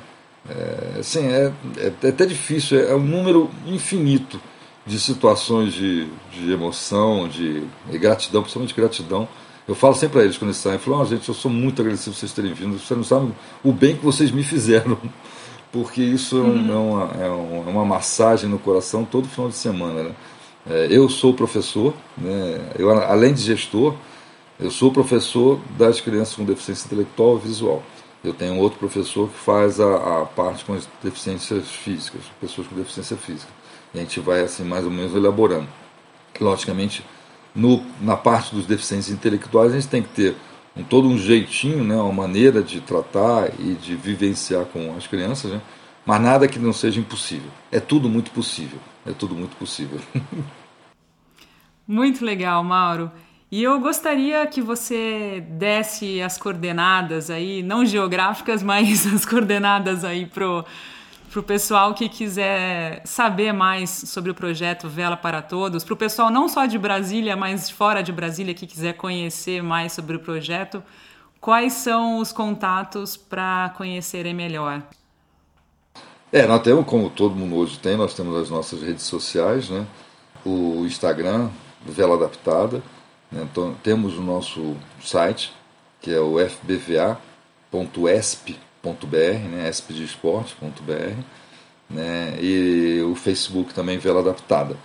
É, 0.49 1.01
assim, 1.01 1.27
é, 1.27 1.53
é, 1.77 1.93
é 2.03 2.09
até 2.09 2.25
difícil, 2.25 2.79
é, 2.79 2.91
é 2.91 2.95
um 2.95 3.05
número 3.05 3.51
infinito 3.67 4.41
de 4.87 4.99
situações 4.99 5.73
de, 5.73 6.09
de 6.33 6.51
emoção, 6.51 7.29
de, 7.29 7.63
gratidão, 7.93 8.43
principalmente 8.43 8.75
gratidão, 8.75 9.29
eu 9.69 9.75
falo 9.75 9.95
sempre 9.95 10.15
para 10.15 10.23
eles 10.25 10.37
quando 10.37 10.49
eles 10.49 10.57
saem, 10.57 10.77
eu 10.77 10.81
falo, 10.81 11.01
oh, 11.01 11.05
gente, 11.05 11.29
eu 11.29 11.35
sou 11.35 11.51
muito 11.51 11.81
agradecido 11.81 12.13
por 12.13 12.19
vocês 12.19 12.33
terem 12.33 12.53
vindo, 12.53 12.79
vocês 12.79 12.97
não 12.97 13.05
sabem 13.05 13.33
o 13.63 13.73
bem 13.73 13.97
que 13.97 14.05
vocês 14.05 14.31
me 14.33 14.43
fizeram, 14.43 14.99
porque 15.71 16.03
isso 16.03 16.39
é, 16.39 16.41
um, 16.41 16.45
uhum. 16.45 16.73
é, 16.73 16.77
uma, 16.77 17.25
é, 17.25 17.71
uma, 17.71 17.85
massagem 17.85 18.49
no 18.49 18.59
coração 18.59 19.05
todo 19.05 19.29
final 19.29 19.49
de 19.49 19.55
semana. 19.55 20.03
Né? 20.03 20.13
É, 20.69 20.89
eu 20.91 21.09
sou 21.09 21.35
professor, 21.35 21.95
né? 22.19 22.71
eu, 22.77 22.91
além 22.91 23.33
de 23.33 23.43
gestor, 23.43 23.95
eu 24.59 24.71
sou 24.71 24.91
professor 24.91 25.61
das 25.79 26.01
crianças 26.01 26.35
com 26.35 26.45
deficiência 26.45 26.87
intelectual 26.87 27.37
e 27.37 27.47
visual. 27.47 27.83
Eu 28.23 28.35
tenho 28.35 28.57
outro 28.59 28.79
professor 28.79 29.29
que 29.29 29.39
faz 29.39 29.81
a, 29.81 30.23
a 30.23 30.27
parte 30.27 30.65
com 30.65 30.75
as 30.75 30.87
deficiências 31.03 31.69
físicas, 31.71 32.23
pessoas 32.41 32.67
com 32.67 32.77
deficiência 32.77 33.17
física. 33.17 33.51
E 33.95 33.99
a 33.99 34.03
gente 34.03 34.21
vai 34.21 34.43
assim 34.43 34.63
mais 34.63 34.85
ou 34.85 34.91
menos 34.91 35.15
elaborando. 35.15 35.69
Logicamente, 36.39 37.05
no, 37.55 37.83
na 38.01 38.17
parte 38.17 38.55
dos 38.55 38.67
deficientes 38.67 39.09
intelectuais, 39.09 39.73
a 39.73 39.75
gente 39.75 39.89
tem 39.89 40.03
que 40.03 40.11
ter 40.11 40.37
um, 40.77 40.83
todo 40.83 41.09
um 41.09 41.19
jeitinho, 41.19 41.83
né, 41.83 41.97
uma 41.97 42.13
maneira 42.13 42.63
de 42.63 42.81
tratar 42.81 43.51
e 43.59 43.75
de 43.75 43.97
vivenciar 43.97 44.67
com 44.67 44.95
as 44.97 45.07
crianças, 45.07 45.51
né, 45.51 45.61
mas 46.05 46.21
nada 46.21 46.47
que 46.47 46.59
não 46.59 46.73
seja 46.73 47.01
impossível. 47.01 47.51
É 47.73 47.81
tudo 47.81 48.09
muito 48.09 48.31
possível. 48.31 48.79
É 49.07 49.13
tudo 49.13 49.35
muito 49.35 49.57
possível. 49.57 49.99
muito 51.87 52.25
legal, 52.25 52.63
Mauro. 52.63 53.11
E 53.51 53.65
eu 53.65 53.81
gostaria 53.81 54.47
que 54.47 54.63
você 54.63 55.45
desse 55.49 56.23
as 56.23 56.39
coordenadas 56.39 57.31
aí, 57.31 57.63
não 57.63 57.85
geográficas, 57.85 58.63
mas 58.65 59.07
as 59.07 59.25
coordenadas 59.25 60.05
aí 60.05 60.27
pro 60.27 60.65
para 61.31 61.39
o 61.39 61.43
pessoal 61.45 61.95
que 61.95 62.09
quiser 62.09 63.03
saber 63.05 63.53
mais 63.53 63.89
sobre 63.89 64.33
o 64.33 64.35
projeto 64.35 64.89
Vela 64.89 65.17
para 65.17 65.41
Todos, 65.41 65.85
para 65.85 65.95
o 65.95 65.97
pessoal 65.97 66.29
não 66.29 66.49
só 66.49 66.67
de 66.67 66.77
Brasília, 66.77 67.37
mas 67.37 67.71
fora 67.71 68.03
de 68.03 68.11
Brasília 68.11 68.53
que 68.53 68.67
quiser 68.67 68.95
conhecer 68.95 69.63
mais 69.63 69.93
sobre 69.93 70.17
o 70.17 70.19
projeto, 70.19 70.83
quais 71.41 71.75
são 71.75 72.19
os 72.19 72.33
contatos 72.33 73.17
para 73.17 73.73
conhecerem 73.77 74.35
melhor? 74.35 74.83
É, 76.33 76.49
nós 76.49 76.63
temos, 76.63 76.85
como 76.85 77.09
todo 77.09 77.37
mundo 77.37 77.55
hoje 77.55 77.79
tem, 77.79 77.97
nós 77.97 78.13
temos 78.13 78.37
as 78.37 78.51
nossas 78.51 78.83
redes 78.83 79.05
sociais, 79.05 79.71
né? 79.71 79.87
o 80.45 80.85
Instagram, 80.85 81.49
Vela 81.85 82.17
Adaptada? 82.17 82.83
Então, 83.33 83.75
temos 83.83 84.19
o 84.19 84.23
nosso 84.23 84.77
site, 85.03 85.53
que 86.01 86.13
é 86.13 86.21
o 86.21 86.41
esporte.br, 88.81 89.17
né, 89.51 89.69
espdesporte.br, 89.69 91.15
né, 91.89 92.39
e 92.41 93.03
o 93.03 93.15
Facebook 93.15 93.75
também 93.75 93.99
Vela 93.99 94.21
Adaptada. 94.21 94.77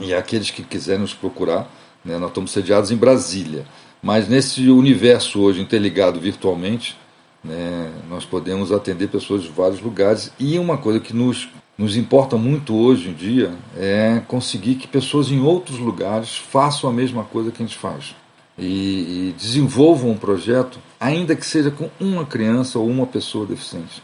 E 0.00 0.12
aqueles 0.14 0.50
que 0.50 0.62
quiserem 0.62 1.02
nos 1.02 1.14
procurar, 1.14 1.70
né, 2.04 2.18
nós 2.18 2.30
estamos 2.30 2.50
sediados 2.50 2.90
em 2.90 2.96
Brasília, 2.96 3.64
mas 4.02 4.28
nesse 4.28 4.68
universo 4.68 5.40
hoje 5.40 5.60
interligado 5.60 6.18
virtualmente, 6.20 6.96
né, 7.42 7.92
nós 8.08 8.24
podemos 8.24 8.72
atender 8.72 9.08
pessoas 9.08 9.42
de 9.42 9.48
vários 9.50 9.80
lugares. 9.80 10.32
E 10.38 10.58
uma 10.58 10.78
coisa 10.78 10.98
que 11.00 11.14
nos, 11.14 11.48
nos 11.76 11.96
importa 11.96 12.36
muito 12.36 12.74
hoje 12.74 13.08
em 13.08 13.12
dia 13.12 13.52
é 13.76 14.22
conseguir 14.28 14.76
que 14.76 14.86
pessoas 14.86 15.30
em 15.30 15.40
outros 15.40 15.78
lugares 15.78 16.36
façam 16.36 16.88
a 16.88 16.92
mesma 16.92 17.24
coisa 17.24 17.50
que 17.50 17.62
a 17.62 17.66
gente 17.66 17.78
faz 17.78 18.14
e, 18.56 19.30
e 19.30 19.34
desenvolvam 19.36 20.10
um 20.10 20.16
projeto, 20.16 20.78
ainda 20.98 21.34
que 21.34 21.44
seja 21.44 21.70
com 21.70 21.90
uma 21.98 22.24
criança 22.24 22.78
ou 22.78 22.88
uma 22.88 23.06
pessoa 23.06 23.44
deficiente. 23.44 24.02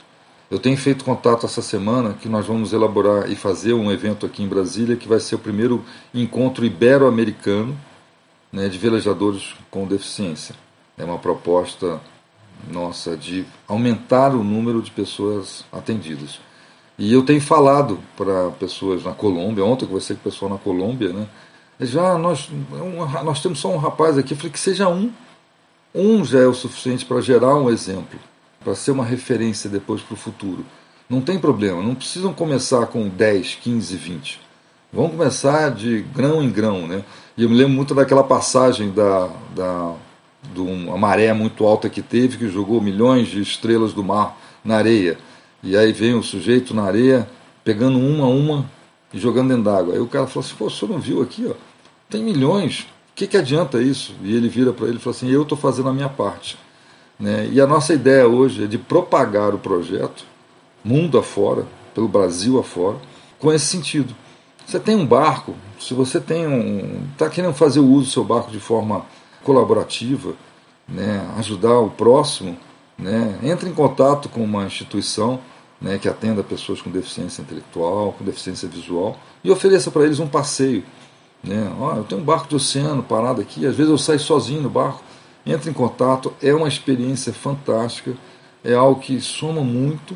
Eu 0.51 0.59
tenho 0.59 0.77
feito 0.77 1.05
contato 1.05 1.47
essa 1.47 1.63
semana 1.63 2.13
que 2.15 2.29
nós 2.29 2.45
vamos 2.45 2.73
elaborar 2.73 3.31
e 3.31 3.37
fazer 3.37 3.73
um 3.73 3.93
evento 3.93 4.27
aqui 4.27 4.43
em 4.43 4.49
Brasília 4.49 4.97
que 4.97 5.07
vai 5.07 5.21
ser 5.21 5.37
o 5.37 5.39
primeiro 5.39 5.85
encontro 6.13 6.65
ibero-americano 6.65 7.79
né, 8.53 8.69
de 8.69 8.77
velejadores 8.77 9.55
com 9.71 9.87
deficiência. 9.87 10.57
É 10.99 11.05
uma 11.05 11.19
proposta 11.19 12.01
nossa 12.69 13.17
de 13.17 13.45
aumentar 13.69 14.35
o 14.35 14.43
número 14.43 14.83
de 14.83 14.91
pessoas 14.91 15.65
atendidas. 15.73 16.41
E 17.01 17.15
eu 17.15 17.23
tenho 17.23 17.41
falado 17.41 17.99
para 18.15 18.51
pessoas 18.51 19.05
na 19.05 19.13
Colômbia, 19.13 19.65
ontem 19.65 19.87
eu 19.87 19.89
conversei 19.89 20.15
com 20.15 20.21
o 20.21 20.31
pessoal 20.31 20.51
na 20.51 20.59
Colômbia, 20.59 21.15
né? 21.15 21.27
Já 21.81 22.19
nós, 22.19 22.51
nós 23.25 23.41
temos 23.41 23.59
só 23.59 23.73
um 23.73 23.79
rapaz 23.79 24.19
aqui, 24.19 24.35
eu 24.35 24.37
falei 24.37 24.53
que 24.53 24.61
seja 24.61 24.87
um. 24.87 25.11
Um 25.95 26.23
já 26.23 26.41
é 26.41 26.47
o 26.47 26.53
suficiente 26.53 27.07
para 27.07 27.23
gerar 27.23 27.57
um 27.57 27.71
exemplo, 27.71 28.21
para 28.63 28.75
ser 28.75 28.91
uma 28.91 29.03
referência 29.03 29.71
depois 29.71 30.03
para 30.03 30.13
o 30.13 30.17
futuro. 30.17 30.63
Não 31.09 31.23
tem 31.23 31.39
problema, 31.39 31.83
não 31.83 31.95
precisam 31.95 32.35
começar 32.35 32.85
com 32.89 33.09
10, 33.09 33.55
15, 33.63 33.97
20. 33.97 34.41
Vão 34.93 35.09
começar 35.09 35.71
de 35.71 36.03
grão 36.15 36.43
em 36.43 36.51
grão, 36.51 36.87
né? 36.87 37.03
E 37.35 37.45
eu 37.45 37.49
me 37.49 37.57
lembro 37.57 37.73
muito 37.73 37.95
daquela 37.95 38.23
passagem 38.23 38.91
da, 38.93 39.31
da 39.57 39.95
de 40.53 40.61
uma 40.61 40.99
maré 40.99 41.33
muito 41.33 41.65
alta 41.65 41.89
que 41.89 42.03
teve, 42.03 42.37
que 42.37 42.49
jogou 42.51 42.79
milhões 42.79 43.29
de 43.29 43.41
estrelas 43.41 43.95
do 43.95 44.05
mar 44.05 44.37
na 44.63 44.77
areia. 44.77 45.17
E 45.63 45.77
aí 45.77 45.93
vem 45.93 46.15
o 46.15 46.23
sujeito 46.23 46.75
na 46.75 46.85
areia, 46.85 47.29
pegando 47.63 47.99
uma 47.99 48.25
a 48.25 48.29
uma 48.29 48.71
e 49.13 49.19
jogando 49.19 49.49
dentro 49.49 49.65
d'água. 49.65 49.95
Aí 49.95 50.01
o 50.01 50.07
cara 50.07 50.27
falou 50.27 50.47
assim: 50.47 50.57
pô, 50.57 50.67
o 50.67 50.71
senhor 50.71 50.93
não 50.93 51.01
viu 51.01 51.23
aqui, 51.23 51.47
ó? 51.49 51.55
Tem 52.09 52.23
milhões, 52.23 52.81
o 52.81 53.15
que, 53.15 53.27
que 53.27 53.37
adianta 53.37 53.81
isso? 53.83 54.15
E 54.23 54.35
ele 54.35 54.49
vira 54.49 54.73
para 54.73 54.87
ele 54.87 54.97
e 54.97 55.01
fala 55.01 55.15
assim: 55.15 55.31
eu 55.31 55.43
estou 55.43 55.57
fazendo 55.57 55.89
a 55.89 55.93
minha 55.93 56.09
parte. 56.09 56.59
Né? 57.19 57.49
E 57.53 57.61
a 57.61 57.67
nossa 57.67 57.93
ideia 57.93 58.27
hoje 58.27 58.65
é 58.65 58.67
de 58.67 58.79
propagar 58.79 59.55
o 59.55 59.59
projeto, 59.59 60.25
mundo 60.83 61.19
afora, 61.19 61.67
pelo 61.95 62.09
Brasil 62.09 62.59
afora, 62.59 62.97
com 63.39 63.53
esse 63.53 63.67
sentido. 63.67 64.15
Você 64.67 64.79
tem 64.79 64.97
um 64.97 65.05
barco, 65.05 65.55
se 65.79 65.93
você 65.93 66.21
tem 66.21 66.47
um. 66.47 67.03
está 67.13 67.29
querendo 67.29 67.55
fazer 67.55 67.81
o 67.81 67.87
uso 67.87 68.07
do 68.07 68.13
seu 68.13 68.25
barco 68.25 68.51
de 68.51 68.61
forma 68.61 69.05
colaborativa, 69.43 70.35
né, 70.89 71.29
ajudar 71.39 71.79
o 71.79 71.91
próximo, 71.91 72.57
né, 72.97 73.39
entre 73.43 73.69
em 73.69 73.75
contato 73.75 74.29
com 74.29 74.43
uma 74.43 74.65
instituição 74.65 75.41
né, 75.81 75.99
que 75.99 76.09
atenda 76.09 76.43
pessoas 76.43 76.83
com 76.83 76.91
deficiência 76.91 77.43
intelectual, 77.43 78.13
com 78.13 78.25
deficiência 78.25 78.69
visual, 78.69 79.19
e 79.43 79.51
ofereça 79.51 79.91
para 79.91 80.05
eles 80.05 80.21
um 80.21 80.29
passeio. 80.29 80.85
Né? 81.43 81.73
Eu 81.97 82.05
tenho 82.05 82.21
um 82.21 82.25
barco 82.25 82.49
de 82.49 82.57
oceano 82.57 83.03
parado 83.03 83.41
aqui, 83.41 83.67
às 83.67 83.75
vezes 83.75 83.91
eu 83.91 83.99
saio 83.99 84.21
sozinho 84.21 84.63
no 84.63 84.71
barco. 84.71 85.03
Entre 85.45 85.71
em 85.71 85.73
contato, 85.73 86.35
é 86.43 86.53
uma 86.55 86.69
experiência 86.69 87.33
fantástica, 87.33 88.15
é 88.63 88.75
algo 88.75 89.01
que 89.01 89.19
soma 89.21 89.63
muito 89.63 90.15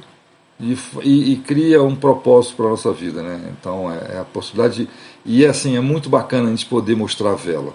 e, 0.61 0.77
e, 1.03 1.33
e 1.33 1.37
cria 1.37 1.83
um 1.83 1.97
propósito 1.97 2.57
para 2.57 2.67
a 2.67 2.71
nossa 2.71 2.93
vida. 2.93 3.23
Né? 3.23 3.55
Então 3.59 3.91
é, 3.91 4.17
é 4.17 4.19
a 4.19 4.25
possibilidade, 4.25 4.85
de, 4.85 4.91
e 5.25 5.45
é, 5.45 5.49
assim, 5.49 5.77
é 5.77 5.81
muito 5.81 6.11
bacana 6.11 6.49
a 6.49 6.51
gente 6.51 6.67
poder 6.67 6.95
mostrar 6.95 7.33
a 7.33 7.37
vela. 7.37 7.75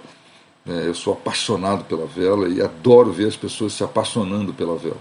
É, 0.67 0.88
eu 0.88 0.93
sou 0.93 1.13
apaixonado 1.13 1.86
pela 1.86 2.06
vela 2.06 2.47
e 2.47 2.62
adoro 2.62 3.12
ver 3.12 3.28
as 3.28 3.36
pessoas 3.36 3.73
se 3.73 3.84
apaixonando 3.84 4.54
pela 4.54 4.75
vela. 4.75 4.97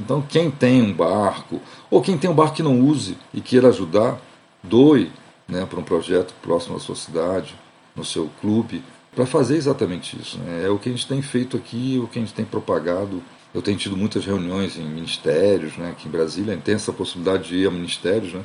Então, 0.00 0.22
quem 0.22 0.50
tem 0.50 0.82
um 0.82 0.92
barco, 0.92 1.60
ou 1.90 2.00
quem 2.00 2.16
tem 2.16 2.30
um 2.30 2.34
barco 2.34 2.56
que 2.56 2.62
não 2.62 2.80
use 2.80 3.16
e 3.34 3.40
queira 3.40 3.68
ajudar, 3.68 4.18
doe 4.62 5.12
né, 5.46 5.66
para 5.66 5.78
um 5.78 5.82
projeto 5.82 6.34
próximo 6.42 6.76
à 6.76 6.80
sua 6.80 6.96
cidade, 6.96 7.54
no 7.94 8.04
seu 8.04 8.30
clube, 8.40 8.82
para 9.14 9.26
fazer 9.26 9.56
exatamente 9.56 10.18
isso. 10.18 10.38
Né? 10.38 10.64
É 10.64 10.70
o 10.70 10.78
que 10.78 10.88
a 10.88 10.92
gente 10.92 11.06
tem 11.06 11.20
feito 11.20 11.56
aqui, 11.56 12.00
o 12.02 12.06
que 12.06 12.18
a 12.18 12.22
gente 12.22 12.32
tem 12.32 12.44
propagado. 12.44 13.22
Eu 13.52 13.60
tenho 13.60 13.76
tido 13.76 13.96
muitas 13.96 14.24
reuniões 14.24 14.78
em 14.78 14.84
ministérios, 14.84 15.76
né, 15.76 15.90
aqui 15.90 16.08
em 16.08 16.10
Brasília, 16.10 16.56
tem 16.56 16.74
essa 16.74 16.92
possibilidade 16.92 17.48
de 17.48 17.56
ir 17.56 17.66
a 17.66 17.70
ministérios. 17.70 18.32
Né? 18.32 18.42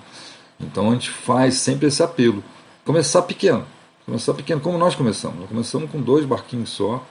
Então, 0.60 0.90
a 0.90 0.94
gente 0.94 1.10
faz 1.10 1.56
sempre 1.56 1.88
esse 1.88 2.04
apelo. 2.04 2.44
Começar 2.84 3.22
pequeno, 3.22 3.66
Começar 4.06 4.36
pequeno, 4.36 4.62
como 4.62 4.78
nós 4.78 4.94
começamos. 4.94 5.40
Nós 5.40 5.50
começamos 5.50 5.90
com 5.90 6.00
dois 6.00 6.26
barquinhos 6.26 6.70
só, 6.70 7.04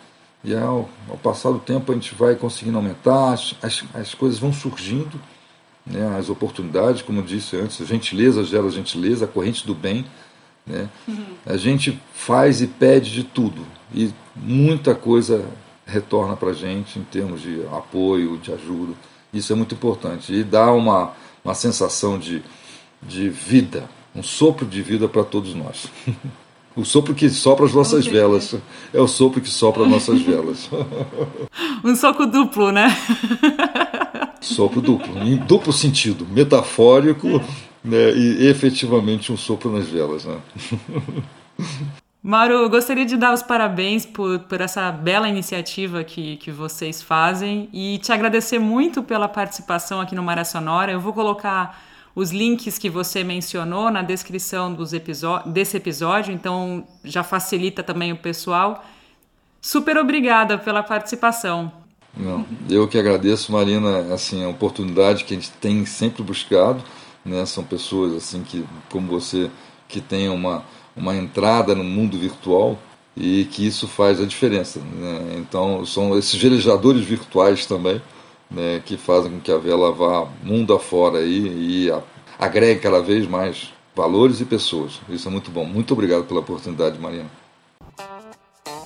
e 0.44 0.54
ao, 0.54 0.88
ao 1.09 1.16
passar 1.16 1.50
do 1.50 1.59
tempo 1.59 1.90
a 1.90 1.94
gente 1.94 2.14
vai 2.14 2.35
conseguindo 2.35 2.76
aumentar, 2.76 3.33
as, 3.33 3.54
as, 3.62 3.85
as 3.94 4.14
coisas 4.14 4.38
vão 4.38 4.52
surgindo, 4.52 5.18
né, 5.87 6.16
as 6.18 6.28
oportunidades, 6.28 7.02
como 7.02 7.20
eu 7.20 7.24
disse 7.24 7.57
antes, 7.57 7.80
a 7.80 7.85
gentileza 7.85 8.44
gera 8.44 8.68
gentileza, 8.70 9.24
a 9.24 9.28
corrente 9.28 9.66
do 9.66 9.74
bem. 9.74 10.04
Né? 10.66 10.88
Uhum. 11.09 11.24
A 11.46 11.57
gente 11.57 11.98
faz 12.12 12.61
e 12.61 12.66
pede 12.66 13.11
de 13.11 13.24
tudo, 13.24 13.66
e 13.94 14.12
muita 14.37 14.94
coisa 14.94 15.44
retorna 15.87 16.37
para 16.37 16.50
a 16.50 16.54
gente 16.54 16.98
em 16.98 17.04
termos 17.04 17.40
de 17.42 17.62
apoio, 17.72 18.38
de 18.38 18.52
ajuda. 18.52 18.94
Isso 19.33 19.52
é 19.52 19.57
muito 19.57 19.74
importante. 19.74 20.33
E 20.33 20.44
dá 20.44 20.72
uma, 20.72 21.12
uma 21.44 21.54
sensação 21.54 22.18
de, 22.18 22.42
de 23.02 23.28
vida, 23.28 23.88
um 24.14 24.22
sopro 24.22 24.64
de 24.66 24.80
vida 24.83 25.09
para 25.09 25.24
todos 25.24 25.54
nós. 25.54 25.88
O 26.76 26.84
sopro 26.84 27.14
que 27.14 27.30
sopra 27.30 27.66
as 27.66 27.72
nossas 27.72 28.06
velas. 28.06 28.54
É 28.92 29.00
o 29.00 29.06
sopro 29.06 29.40
que 29.40 29.48
sopra 29.48 29.84
as 29.84 29.88
nossas 29.88 30.20
velas. 30.20 30.68
Um 31.84 31.94
sopro 31.94 32.26
duplo, 32.26 32.72
né? 32.72 32.88
Sopro 34.40 34.80
duplo, 34.80 35.18
em 35.18 35.37
duplo 35.37 35.70
sentido, 35.70 36.26
metafórico 36.26 37.42
né, 37.84 38.10
e 38.14 38.46
efetivamente 38.46 39.30
um 39.30 39.37
sopro 39.37 39.70
nas 39.70 39.87
velas. 39.87 40.24
Né? 40.24 40.38
Mauro, 42.22 42.68
gostaria 42.70 43.04
de 43.04 43.18
dar 43.18 43.34
os 43.34 43.42
parabéns 43.42 44.06
por, 44.06 44.38
por 44.40 44.62
essa 44.62 44.90
bela 44.90 45.28
iniciativa 45.28 46.02
que, 46.02 46.38
que 46.38 46.50
vocês 46.50 47.02
fazem 47.02 47.68
e 47.70 47.98
te 47.98 48.12
agradecer 48.12 48.58
muito 48.58 49.02
pela 49.02 49.28
participação 49.28 50.00
aqui 50.00 50.14
no 50.14 50.22
Maré 50.22 50.44
Sonora. 50.44 50.90
Eu 50.90 51.00
vou 51.00 51.12
colocar 51.12 51.78
os 52.14 52.31
links 52.31 52.79
que 52.79 52.88
você 52.88 53.24
mencionou 53.24 53.90
na 53.90 54.03
descrição 54.03 54.72
dos 54.72 54.92
desse 55.46 55.77
episódio, 55.77 56.33
então 56.33 56.87
já 57.03 57.24
facilita 57.24 57.83
também 57.83 58.12
o 58.12 58.16
pessoal. 58.16 58.85
Super 59.61 59.98
obrigada 59.98 60.57
pela 60.57 60.83
participação. 60.83 61.72
Não, 62.16 62.46
eu 62.70 62.87
que 62.87 62.96
agradeço, 62.96 63.50
Marina, 63.50 64.14
assim, 64.14 64.44
a 64.44 64.48
oportunidade 64.48 65.24
que 65.24 65.35
a 65.35 65.37
gente 65.37 65.50
tem 65.53 65.85
sempre 65.85 66.22
buscado, 66.22 66.85
né? 67.24 67.44
São 67.44 67.64
pessoas 67.64 68.14
assim 68.14 68.44
que, 68.44 68.64
como 68.88 69.09
você, 69.09 69.50
que 69.88 70.00
tem 70.00 70.29
uma, 70.29 70.64
uma 70.94 71.16
entrada 71.16 71.74
no 71.74 71.83
mundo 71.83 72.16
virtual 72.16 72.79
e 73.16 73.46
que 73.46 73.66
isso 73.66 73.88
faz 73.88 74.20
a 74.20 74.27
diferença. 74.27 74.79
Né? 74.79 75.37
Então, 75.38 75.85
são 75.85 76.16
esses 76.16 76.40
velejadores 76.40 77.05
virtuais 77.05 77.66
também 77.66 78.00
né, 78.50 78.83
que 78.85 78.96
fazem 78.96 79.33
com 79.33 79.40
que 79.40 79.52
a 79.52 79.59
vela 79.59 79.92
vá 79.92 80.26
mundo 80.42 80.74
afora 80.74 81.18
aí, 81.18 81.87
e 81.87 81.90
a, 81.90 82.00
agregue 82.38 82.80
cada 82.80 83.00
vez 83.00 83.26
mais 83.26 83.72
valores 83.94 84.40
e 84.40 84.44
pessoas. 84.44 85.00
Isso 85.09 85.28
é 85.28 85.30
muito 85.30 85.50
bom. 85.50 85.64
Muito 85.64 85.92
obrigado 85.92 86.24
pela 86.24 86.40
oportunidade, 86.40 86.98
Mariana. 86.98 87.30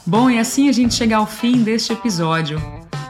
Bom, 0.07 0.31
e 0.31 0.39
assim 0.39 0.69
a 0.69 0.73
gente 0.73 0.95
chega 0.95 1.17
ao 1.17 1.27
fim 1.27 1.63
deste 1.63 1.93
episódio. 1.93 2.61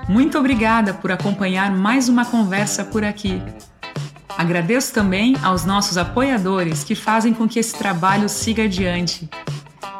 Muito 0.08 0.38
obrigada 0.38 0.94
por 0.94 1.12
acompanhar 1.12 1.70
mais 1.70 2.08
uma 2.08 2.24
conversa 2.24 2.84
por 2.84 3.04
aqui. 3.04 3.42
Agradeço 4.36 4.94
também 4.94 5.36
aos 5.42 5.64
nossos 5.64 5.98
apoiadores 5.98 6.84
que 6.84 6.94
fazem 6.94 7.34
com 7.34 7.48
que 7.48 7.58
esse 7.58 7.76
trabalho 7.76 8.28
siga 8.28 8.64
adiante. 8.64 9.28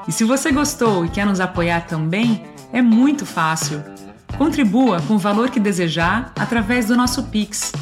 E 0.07 0.13
se 0.13 0.25
você 0.25 0.51
gostou 0.51 1.05
e 1.05 1.09
quer 1.09 1.27
nos 1.27 1.41
apoiar 1.41 1.87
também, 1.87 2.45
é 2.73 2.81
muito 2.81 3.27
fácil 3.27 3.98
Contribua 4.39 5.03
com 5.03 5.17
o 5.17 5.19
valor 5.19 5.51
que 5.51 5.59
desejar 5.59 6.33
através 6.39 6.87
do 6.87 6.97
nosso 6.97 7.25
Pix, 7.25 7.73